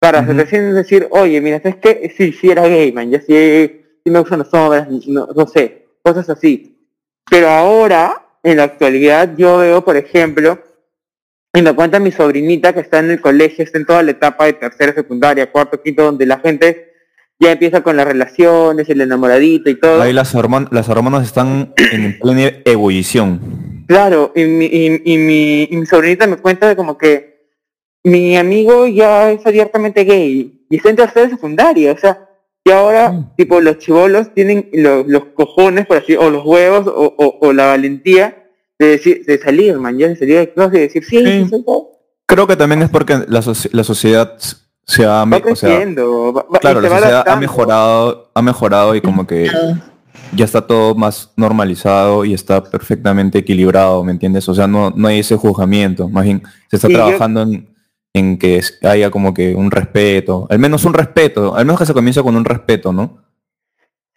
[0.00, 2.12] para recién decir, oye, mira, ¿sabes qué?
[2.16, 5.86] Sí, sí era gay, man, ya sí, sí me gustan las obras, no, no sé,
[6.02, 6.76] cosas así.
[7.30, 10.58] Pero ahora, en la actualidad, yo veo, por ejemplo,
[11.54, 14.46] y me cuenta mi sobrinita que está en el colegio, está en toda la etapa
[14.46, 16.92] de tercera, secundaria, cuarto, quinto, donde la gente
[17.38, 20.00] ya empieza con las relaciones, el enamoradito y todo.
[20.00, 23.84] Ahí las, hormon- las hormonas están en plena ebullición.
[23.86, 27.48] Claro, y mi, y, y mi, y mi sobrinita me cuenta de como que
[28.04, 32.28] mi amigo ya es abiertamente gay y está en tercera secundaria, o sea,
[32.64, 33.34] y ahora, Mm.
[33.36, 37.52] tipo, los chivolos tienen los, los cojones, por así, o los huevos, o, o, o
[37.52, 38.41] la valentía
[38.86, 41.24] de decir, de salir, man, ya de salir de clase y decir, sí, Sí.
[41.44, 41.76] sí, soy gay".
[42.26, 44.34] Creo que también es porque la, la sociedad
[44.86, 48.30] se ha, va o sea, creciendo, va- va- y claro, se la sociedad ha mejorado,
[48.34, 49.48] ha mejorado y como que
[50.34, 54.48] ya está todo más normalizado y está perfectamente equilibrado, ¿me entiendes?
[54.48, 57.68] O sea, no, no hay ese juzgamiento, más bien se está yo- trabajando en,
[58.14, 61.94] en que haya como que un respeto, al menos un respeto, al menos que se
[61.94, 63.18] comience con un respeto, ¿no?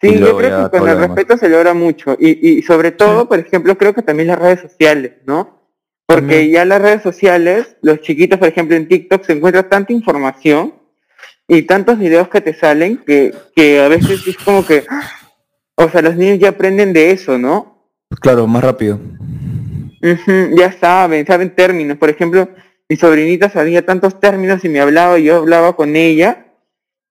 [0.00, 2.16] Sí, y yo creo que con el respeto se logra mucho.
[2.18, 5.56] Y, y sobre todo, por ejemplo, creo que también las redes sociales, ¿no?
[6.06, 6.50] Porque También.
[6.52, 10.74] ya las redes sociales, los chiquitos, por ejemplo, en TikTok se encuentra tanta información
[11.48, 14.84] y tantos videos que te salen que, que a veces es como que,
[15.76, 17.90] o sea, los niños ya aprenden de eso, ¿no?
[18.20, 19.00] Claro, más rápido.
[20.02, 21.96] Ujú, ya saben, saben términos.
[21.96, 22.50] Por ejemplo,
[22.88, 26.45] mi sobrinita sabía tantos términos y me hablaba y yo hablaba con ella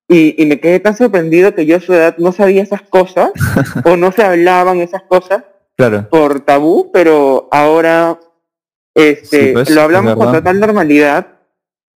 [0.08, 3.32] y, y me quedé tan sorprendido que yo a su edad no sabía esas cosas
[3.86, 5.44] o no se hablaban esas cosas
[5.78, 6.08] Claro.
[6.10, 8.18] por tabú, pero ahora
[8.96, 11.28] este Sí, pues, lo hablamos con total normalidad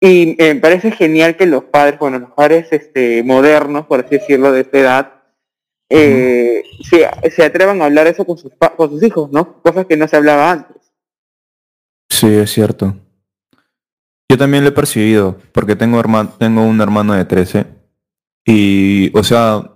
[0.00, 4.16] y eh, me parece genial que los padres, bueno, los padres este, modernos, por así
[4.18, 5.12] decirlo, de esta edad,
[5.90, 9.60] eh, se, se atrevan a hablar eso con sus, con sus hijos, ¿no?
[9.62, 10.76] Cosas que no se hablaba antes.
[12.10, 12.96] Sí, es cierto.
[14.30, 17.64] Yo también lo he percibido, porque tengo, herma- tengo un hermano de 13
[18.50, 19.70] y, o sea,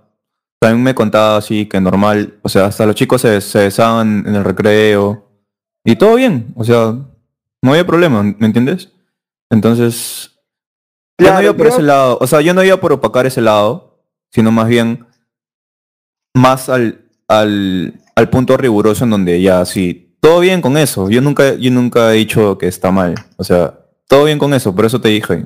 [0.59, 4.35] también me contaba así que normal, o sea, hasta los chicos se, se besaban en
[4.35, 5.29] el recreo
[5.85, 6.93] y todo bien, o sea,
[7.61, 8.89] no había problema, ¿me entiendes?
[9.51, 10.31] Entonces,
[11.19, 13.25] yo no Claro, iba por yo- ese lado, o sea, yo no iba por opacar
[13.27, 13.99] ese lado,
[14.31, 15.05] sino más bien
[16.35, 21.09] más al, al, al punto riguroso en donde ya sí, todo bien con eso.
[21.09, 23.13] Yo nunca, yo nunca he dicho que está mal.
[23.37, 25.45] O sea, todo bien con eso, por eso te dije.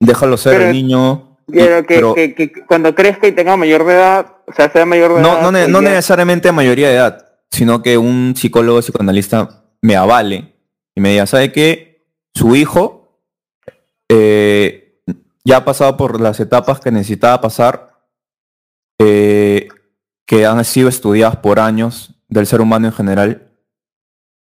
[0.00, 1.29] Déjalo ser Pero- el niño.
[1.50, 4.70] Y- Quiero que, pero que- que cuando crezca y tenga mayor de edad, o sea,
[4.70, 5.42] sea mayor de no, edad.
[5.42, 10.54] no, ne- pues no necesariamente mayoría de edad, sino que un psicólogo psicoanalista me avale
[10.94, 12.06] y me diga, ¿sabe qué?
[12.34, 13.18] Su hijo
[14.08, 15.00] eh,
[15.44, 17.94] ya ha pasado por las etapas que necesitaba pasar,
[18.98, 19.68] eh,
[20.26, 23.50] que han sido estudiadas por años del ser humano en general,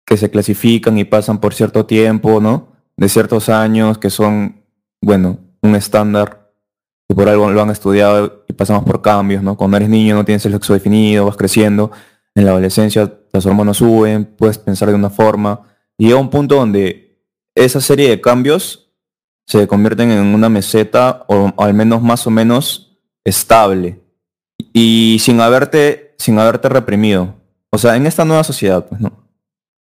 [0.07, 2.73] que se clasifican y pasan por cierto tiempo, ¿no?
[2.97, 4.63] De ciertos años que son,
[5.03, 6.44] bueno, un estándar
[7.15, 9.57] por algo lo han estudiado y pasamos por cambios, ¿no?
[9.57, 11.91] Cuando eres niño no tienes el sexo definido, vas creciendo,
[12.35, 15.63] en la adolescencia las hormonas suben, puedes pensar de una forma,
[15.99, 17.21] y llega un punto donde
[17.55, 18.91] esa serie de cambios
[19.47, 24.01] se convierten en una meseta o al menos más o menos estable
[24.73, 27.35] y sin haberte sin haberte reprimido.
[27.71, 29.13] O sea, en esta nueva sociedad, pues, ¿no?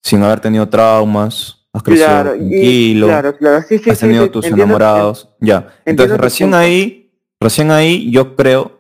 [0.01, 4.25] Sin haber tenido traumas, has crecido Claro, y- tranquilo claro, claro, sí, sí, has tenido
[4.25, 5.69] sí, tus entiendo- enamorados, ya.
[5.86, 7.03] Entonces recién ahí,
[7.43, 8.79] recién ahí yo creo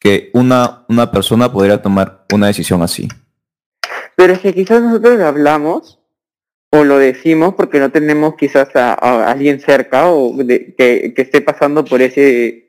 [0.00, 3.08] que una, una persona podría tomar una decisión así.
[4.16, 5.98] Pero es que quizás nosotros lo hablamos
[6.70, 11.22] o lo decimos porque no tenemos quizás a, a alguien cerca o de- que, que
[11.22, 12.64] esté pasando por ese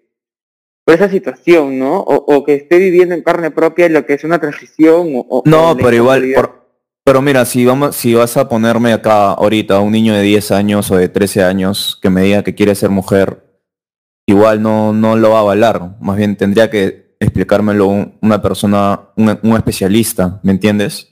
[0.85, 1.99] por esa situación, ¿no?
[1.99, 5.75] O, o que esté viviendo en carne propia lo que es una transición o, No,
[5.77, 6.67] pero igual, por-
[7.03, 10.51] pero mira, si vamos, si vas a ponerme acá ahorita a un niño de 10
[10.51, 13.43] años o de 13 años que me diga que quiere ser mujer,
[14.30, 15.97] igual no, no lo va a avalar.
[15.99, 21.07] Más bien tendría que explicármelo un- una persona, un, un especialista, ¿me entiendes?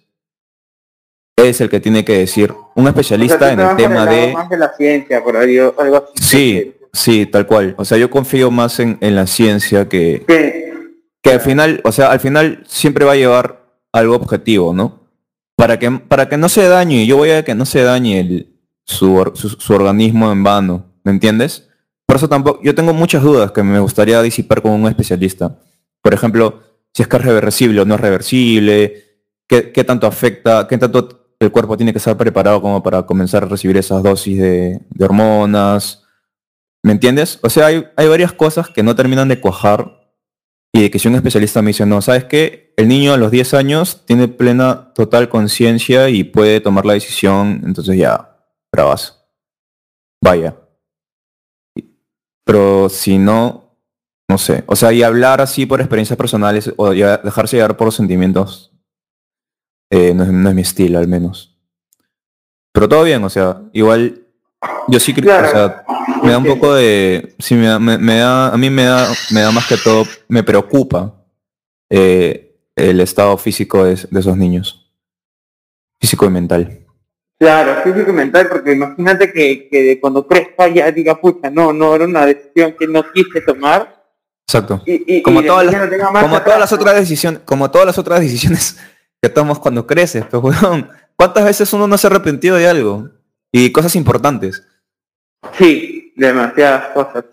[1.36, 4.34] Es el que tiene que decir, un O sea, especialista en el tema de...
[4.34, 6.24] más de la ciencia, por ahí, o algo así.
[6.24, 7.76] Sí, sí, tal cual.
[7.78, 10.74] O sea, yo confío más en, en la ciencia que, Que,
[11.22, 15.08] que al final, o sea, al final siempre va a llevar algo objetivo, ¿no?
[15.56, 18.56] Para que, para que no se dañe, yo voy a que no se dañe el,
[18.86, 21.67] su, su organismo en vano, ¿me entiendes?
[22.08, 25.60] Por eso tampoco, yo tengo muchas dudas que me gustaría disipar con un especialista.
[26.02, 29.04] Por ejemplo, si es que es reversible o no es reversible,
[29.46, 33.48] qué, tanto afecta, qué tanto el cuerpo tiene que estar preparado como para comenzar a
[33.48, 36.06] recibir esas dosis de, hormonas.
[36.82, 37.40] ¿Me entiendes?
[37.44, 40.14] O sea, hay, varias cosas que no terminan de cuajar
[40.72, 42.74] y de que si un especialista me dice, no, ¿sabes qué?
[42.78, 47.64] El niño a los 10 años tiene plena, total conciencia y puede tomar la decisión,
[47.66, 48.38] entonces ya,
[48.72, 49.26] bravas.
[50.22, 50.56] Vaya.
[52.48, 53.76] Pero si no,
[54.30, 54.64] no sé.
[54.68, 58.72] O sea, y hablar así por experiencias personales o dejarse llevar por los sentimientos
[59.92, 61.58] eh, no, es, no es mi estilo, al menos.
[62.74, 64.28] Pero todo bien, o sea, igual
[64.88, 65.84] yo sí creo, o sea,
[66.24, 69.42] me da un poco de, sí, me da, me, da, a mí me da, me
[69.42, 71.26] da más que todo, me preocupa
[71.90, 74.90] eh, el estado físico de esos niños,
[76.00, 76.87] físico y mental.
[77.40, 81.94] Claro, físico y mental, porque imagínate que, que cuando crezca ya diga, pucha, no, no,
[81.96, 84.04] era una decisión que no quise tomar.
[84.48, 84.82] Exacto.
[84.86, 88.78] Y, y- Como y todas las- otras decisiones, como todas las otras decisiones
[89.22, 93.10] que tomas cuando creces, pues weón, ¿cuántas veces uno no se ha arrepentido de algo?
[93.52, 94.64] Y cosas importantes.
[95.58, 97.26] Sí, demasiadas cosas.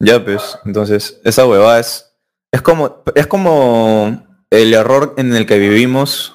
[0.00, 2.10] Ya, pues, entonces, esa huevada es.
[2.52, 3.02] Es como.
[3.14, 6.33] Es como el error en el que vivimos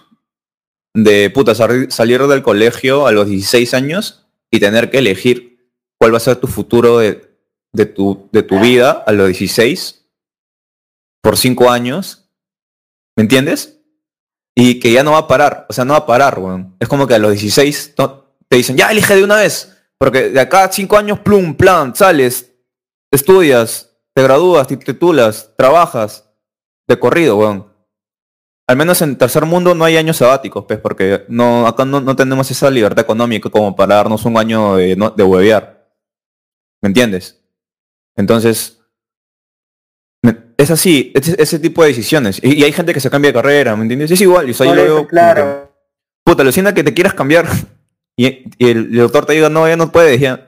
[0.93, 5.69] de puta sal- salir del colegio a los 16 años y tener que elegir
[5.99, 7.29] cuál va a ser tu futuro de,
[7.73, 10.05] de tu, de tu vida a los 16
[11.21, 12.29] por 5 años.
[13.15, 13.79] ¿Me entiendes?
[14.55, 15.65] Y que ya no va a parar.
[15.69, 16.75] O sea, no va a parar, weón.
[16.79, 19.75] Es como que a los 16 to- te dicen, ya elige de una vez.
[19.97, 22.53] Porque de acá a 5 años, plum, plan, sales,
[23.11, 26.29] estudias, te gradúas, titulas, trabajas
[26.87, 27.68] de corrido, weón.
[28.69, 32.15] Al menos en tercer mundo no hay años sabáticos, pues, porque no, acá no, no
[32.15, 35.89] tenemos esa libertad económica como para darnos un año de, no- de huevear.
[36.83, 37.41] ¿Me entiendes?
[38.15, 38.79] Entonces,
[40.57, 42.39] es así, es- ese tipo de decisiones.
[42.43, 44.11] Y, y hay gente que se cambia de carrera, ¿me entiendes?
[44.11, 45.73] Es igual, y yo eso, veo como que, claro.
[46.23, 47.47] puta, alucina que te quieras cambiar
[48.15, 50.47] y, y el, el doctor te diga, no, ya no puedes, ya.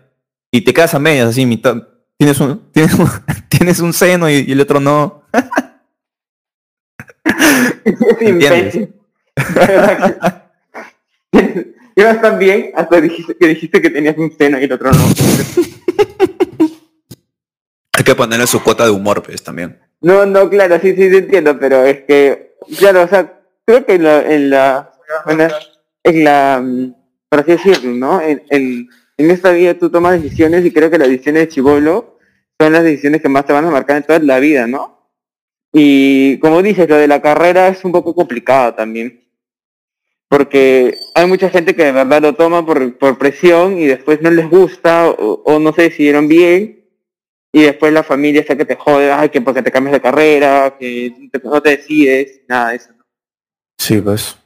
[0.53, 1.75] Y te quedas a medias, así, mitad.
[2.19, 3.09] Tienes un, tienes un,
[3.49, 5.23] tienes un seno y, y el otro no.
[7.23, 7.35] Es
[8.21, 8.89] ¿Entiendes?
[11.95, 14.99] Ibas tan bien hasta dijiste que dijiste que tenías un seno y el otro no.
[17.93, 19.79] Hay que ponerle su cuota de humor, pues, también.
[20.01, 23.95] No, no, claro, sí, sí, te entiendo, pero es que, claro, o sea, creo que
[23.95, 24.91] en la, en la,
[26.03, 26.95] en la, mm,
[27.29, 28.21] por así decirlo, ¿no?
[28.21, 32.17] En, en, en esta vida tú tomas decisiones y creo que las decisiones de chivolo
[32.59, 35.00] son las decisiones que más te van a marcar en toda la vida, ¿no?
[35.73, 39.21] Y como dices, lo de la carrera es un poco complicado también.
[40.27, 44.31] Porque hay mucha gente que de verdad lo toma por, por presión y después no
[44.31, 46.85] les gusta o, no se decidieron bien
[47.51, 50.77] y después la familia está que te jode, ay, que porque te cambias de carrera,
[50.79, 51.13] que
[51.43, 52.91] no te decides, nada de eso.
[53.77, 54.37] Sí, pues.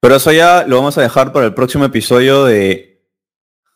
[0.00, 3.04] Pero eso ya lo vamos a dejar para el próximo episodio de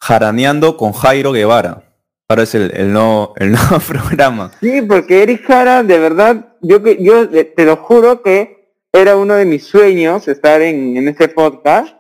[0.01, 1.84] Jaraneando con Jairo Guevara.
[2.29, 4.51] Ahora es el, el nuevo, el nuevo programa.
[4.61, 9.17] Sí, porque Eric Jara, de verdad, yo que yo te te lo juro que era
[9.17, 11.95] uno de mis sueños estar en, en este podcast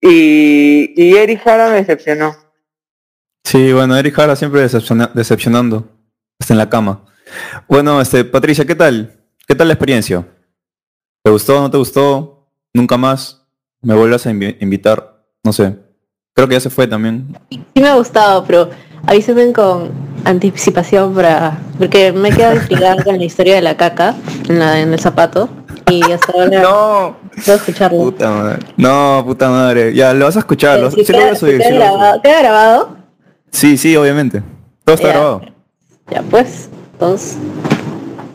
[0.00, 2.34] y, y Eric Jara me decepcionó.
[3.44, 5.88] Sí, bueno, Eric Jara siempre decepciona- decepcionando.
[6.40, 7.04] Está en la cama.
[7.68, 9.20] Bueno, este, Patricia, ¿qué tal?
[9.46, 10.26] ¿Qué tal la experiencia?
[11.22, 11.60] ¿Te gustó?
[11.60, 12.48] ¿No te gustó?
[12.74, 13.46] ¿Nunca más?
[13.82, 15.24] ¿Me vuelvas a invi- invitar?
[15.44, 15.76] No sé.
[16.34, 17.36] Creo que ya se fue también.
[17.50, 18.70] Sí me ha gustado, pero
[19.06, 19.90] avísenme con
[20.24, 21.58] anticipación para...
[21.78, 24.14] Porque me he quedado intrigada con la historia de la caca
[24.48, 25.48] en, la, en el zapato.
[25.90, 27.98] Y hasta ahora No, puedo escucharlo.
[27.98, 28.58] puta madre.
[28.76, 29.94] No, puta madre.
[29.94, 30.78] Ya, lo vas a escuchar.
[30.80, 31.60] lo- sí lo voy a subir.
[31.70, 32.96] lo grabado, ¿Queda grabado?
[33.50, 34.42] Sí, sí, obviamente.
[34.84, 35.12] Todo está Ya.
[35.14, 35.40] grabado.
[36.10, 37.36] Ya pues, entonces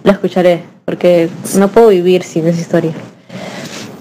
[0.03, 0.63] la escucharé.
[0.86, 2.91] Porque no puedo vivir sin esa historia.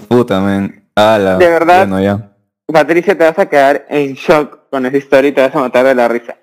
[0.07, 0.83] Puta, man.
[0.95, 1.37] Ala.
[1.37, 1.79] De verdad.
[1.87, 2.31] Bueno, ya.
[2.65, 5.85] Patricia, te vas a quedar en shock con esa historia y te vas a matar
[5.85, 6.35] de la risa.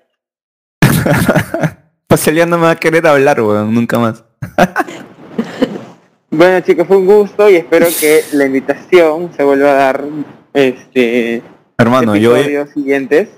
[2.07, 3.73] Pues él ya no me va a querer hablar, weón.
[3.73, 4.23] Nunca más.
[6.29, 10.03] Bueno chicos, fue un gusto y espero que la invitación se vuelva a dar
[10.53, 11.41] este
[11.77, 13.29] Hermano, yo voy- siguientes.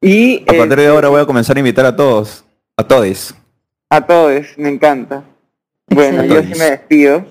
[0.00, 2.44] Y a partir de este, ahora voy a comenzar a invitar a todos.
[2.76, 3.34] A todos.
[3.90, 5.22] a todos, me encanta.
[5.88, 7.24] Bueno, yo sí me despido,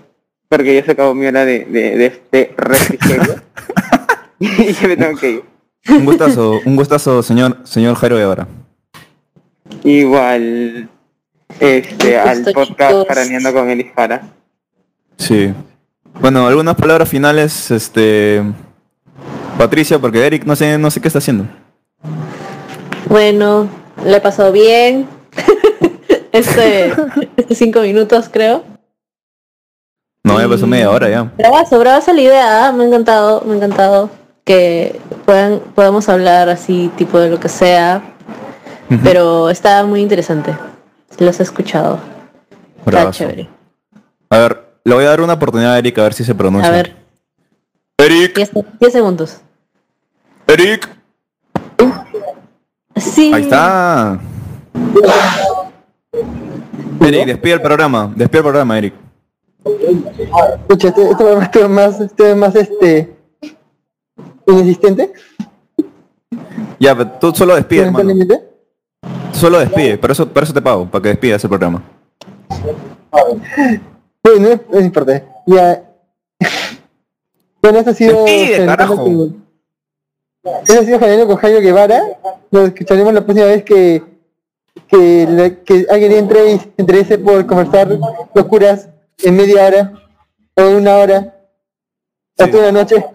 [0.48, 3.36] porque ya se acabó mi hora de, de, de este refrigerio.
[4.40, 5.44] y ya me tengo que ir.
[5.90, 8.48] Un gustazo, un gustazo, señor, señor Jairo Guevara.
[9.84, 10.90] Igual
[11.60, 13.06] este al podcast chicos.
[13.08, 14.22] Jaraneando con Elis Jara.
[15.18, 15.54] Sí.
[16.20, 18.44] Bueno, algunas palabras finales, este.
[19.58, 21.46] Patricia, porque Eric no sé, no sé qué está haciendo.
[23.08, 23.70] Bueno,
[24.06, 25.08] le he pasado bien.
[26.32, 26.94] este,
[27.38, 28.64] este cinco minutos creo.
[30.24, 31.24] No, ya pasó media hora ya.
[31.38, 32.72] Bravazo, bravazo la idea, ¿ah?
[32.72, 34.10] me ha encantado, me ha encantado
[34.44, 38.11] que puedan, podamos hablar así, tipo de lo que sea,
[39.04, 40.56] Pero está muy interesante.
[41.18, 42.00] Los he escuchado.
[42.80, 43.12] Está Bravazo.
[43.12, 43.50] chévere.
[44.30, 46.70] A ver, le voy a dar una oportunidad a Eric a ver si se pronuncia.
[46.70, 46.96] A ver,
[47.98, 49.42] Eric, 10 10 segundos.
[50.48, 50.90] Eric.
[52.96, 53.32] Sí.
[53.34, 54.20] Ahí está.
[57.02, 58.12] Eric, despide el programa.
[58.16, 58.94] Despide el programa, Eric.
[59.64, 63.16] Escucha, este, este programa más, estuvo más este
[64.48, 65.14] inexistente,
[66.80, 68.12] Ya, pero tú solo despide, hermano.
[69.42, 69.98] Solo despide.
[69.98, 71.84] Por eso, por eso te pago, para que despidas el programa.
[74.24, 75.24] Bueno, no, no importa.
[75.46, 75.84] Ya.
[77.62, 78.24] Bueno, esto ha sido.
[78.24, 78.96] Despide, carajo.
[78.96, 79.46] con-
[80.64, 82.02] Esto ha sido Fernando con Jairo Guevara.
[82.52, 84.04] Nos escucharemos la próxima vez que
[84.88, 87.98] que, la- que alguien entre y se interese por conversar
[88.34, 88.88] locuras
[89.24, 89.94] en media hora
[90.56, 91.36] o una hora
[92.40, 92.52] o Sí.
[92.56, 93.06] una noche.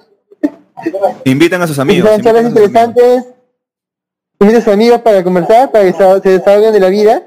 [1.25, 2.11] Inviten a sus amigos.
[2.23, 3.25] Charlas sus amigos.
[4.39, 4.41] Interesantes.
[4.41, 7.23] Invita a sus amigos para conversar, para que se, desahoguen de la vida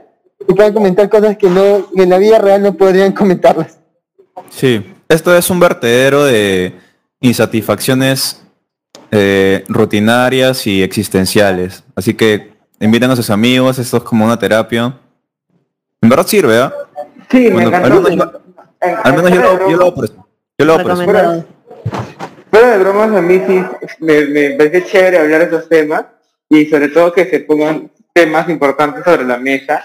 [0.47, 3.79] y puedan comentar cosas que no que en la vida real no podrían comentarlas.
[4.49, 6.73] Sí, esto es un vertedero de
[7.19, 8.41] insatisfacciones
[9.11, 11.83] eh, rutinarias y existenciales.
[11.95, 14.93] Así que inviten a sus amigos, esto es como una terapia.
[16.01, 16.73] En verdad sirve, ¿ah?
[17.29, 18.09] Sí, Bueno, me al encantó.
[18.09, 18.39] menos yo-
[18.81, 20.27] En- Al menos yo lo, yo lo hago por eso.
[20.57, 21.45] Yo lo hago por eso.
[22.51, 23.61] De bromas a mí sí
[23.99, 26.05] me, me parece chévere hablar de esos temas
[26.49, 29.83] y sobre todo que se pongan temas importantes sobre la mesa.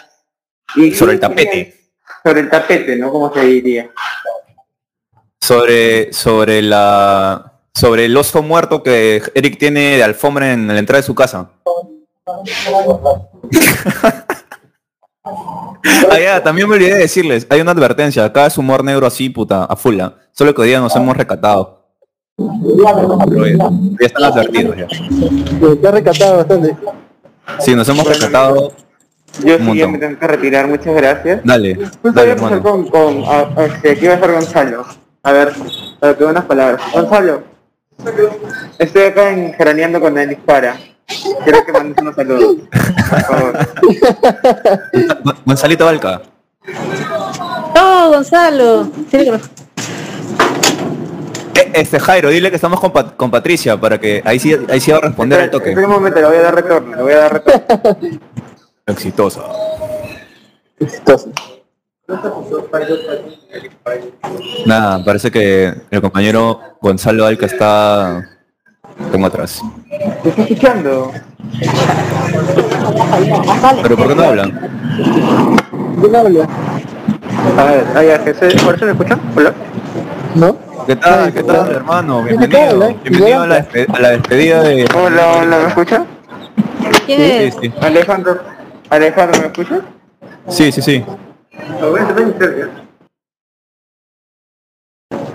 [0.75, 1.75] Y Sobre el tapete.
[2.25, 3.11] Sobre el tapete, ¿no?
[3.11, 3.91] Como se diría.
[5.41, 11.01] Sobre, sobre la sobre el oso muerto que Eric tiene de alfombra en la entrada
[11.01, 11.51] de su casa.
[16.11, 19.65] Ah, también me olvidé de decirles, hay una advertencia, acá es humor negro así, puta,
[19.65, 20.01] a full.
[20.01, 20.15] ¿ah?
[20.33, 21.74] Solo que hoy día nos hemos recatado.
[22.37, 23.71] Pero ya,
[24.01, 24.87] ya están advertidos ya.
[25.81, 26.77] Te ha recatado bastante.
[27.61, 28.73] Sí, nos hemos recatado.
[29.45, 31.41] Yo sí ya me tengo que retirar, muchas gracias.
[31.45, 34.85] Dale, Justo dale, voy a con, con a, a- este, aquí va a estar Gonzalo.
[35.23, 35.53] A ver,
[36.01, 36.83] para que unas palabras.
[36.93, 37.43] Gonzalo,
[38.79, 40.77] estoy acá en Jaraneando con Denis Para.
[41.45, 42.57] Quiero que mandes unos saludos.
[43.11, 43.59] Por favor.
[45.25, 46.23] Gon- Gonzalito Valca.
[47.77, 48.89] ¡Oh, Gonzalo!
[51.75, 54.91] Este Jairo, dile que estamos con, Pat- con Patricia para que ahí sí, ahí sí
[54.91, 55.71] va a responder al toque.
[55.71, 57.99] Espera un momento, le voy a dar retorno, le voy a dar retorno.
[58.87, 59.41] Exitosa.
[60.79, 61.31] Exitoso.
[64.67, 68.29] Nada, parece que el compañero Gonzalo Alca está
[69.11, 69.61] como atrás.
[70.23, 71.13] ¿Me está escuchando?
[73.83, 74.71] Pero ¿por qué no hablan?
[76.01, 76.49] ¿Quién habla?
[77.59, 78.09] A ver, ahí,
[78.65, 79.21] ¿por eso me escuchan?
[79.37, 79.55] Hola.
[80.35, 80.57] ¿No?
[80.87, 81.33] ¿Qué tal?
[81.33, 82.25] ¿Qué tal, hermano?
[82.27, 82.85] ¿Qué tal, Bienvenido.
[82.89, 82.97] eh?
[83.05, 84.87] Bienvenido a la, a la despedida de...
[84.97, 86.07] Hola, hola, ¿me escuchan?
[87.07, 87.55] ¿Quién Sí, es?
[87.61, 88.41] sí, Alejandro,
[88.91, 89.81] Alejandro, ¿me escuchas?
[90.49, 91.05] sí, sí, sí.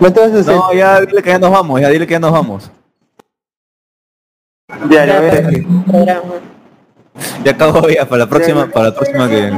[0.02, 2.72] Entonces, No, ya dile que ya nos vamos, ya dile que ya nos vamos.
[4.90, 5.66] Ya, ya, ves.
[5.88, 6.22] Programa.
[7.44, 9.52] Ya acabó ya, para la próxima, para la próxima que...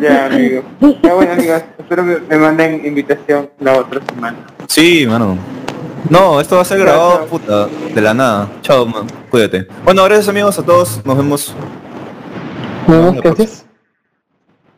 [0.00, 0.62] Ya, amigo.
[1.02, 4.36] Ya, bueno, amigos, espero que me manden invitación la otra semana.
[4.66, 5.38] Sí, mano.
[6.10, 8.48] No, esto va a ser grabado, puta, de la nada.
[8.62, 9.06] Chao, man.
[9.30, 9.66] Cuídate.
[9.84, 11.04] Bueno, gracias amigos a todos.
[11.04, 11.54] Nos vemos.
[12.86, 13.64] gracias.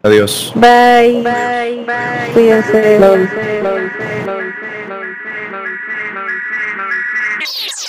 [0.02, 0.52] Adiós.
[0.54, 1.22] Bye.
[1.22, 1.84] Bye.
[1.84, 2.32] Bye.
[2.32, 2.98] Cuídense.
[7.38, 7.88] Thank you.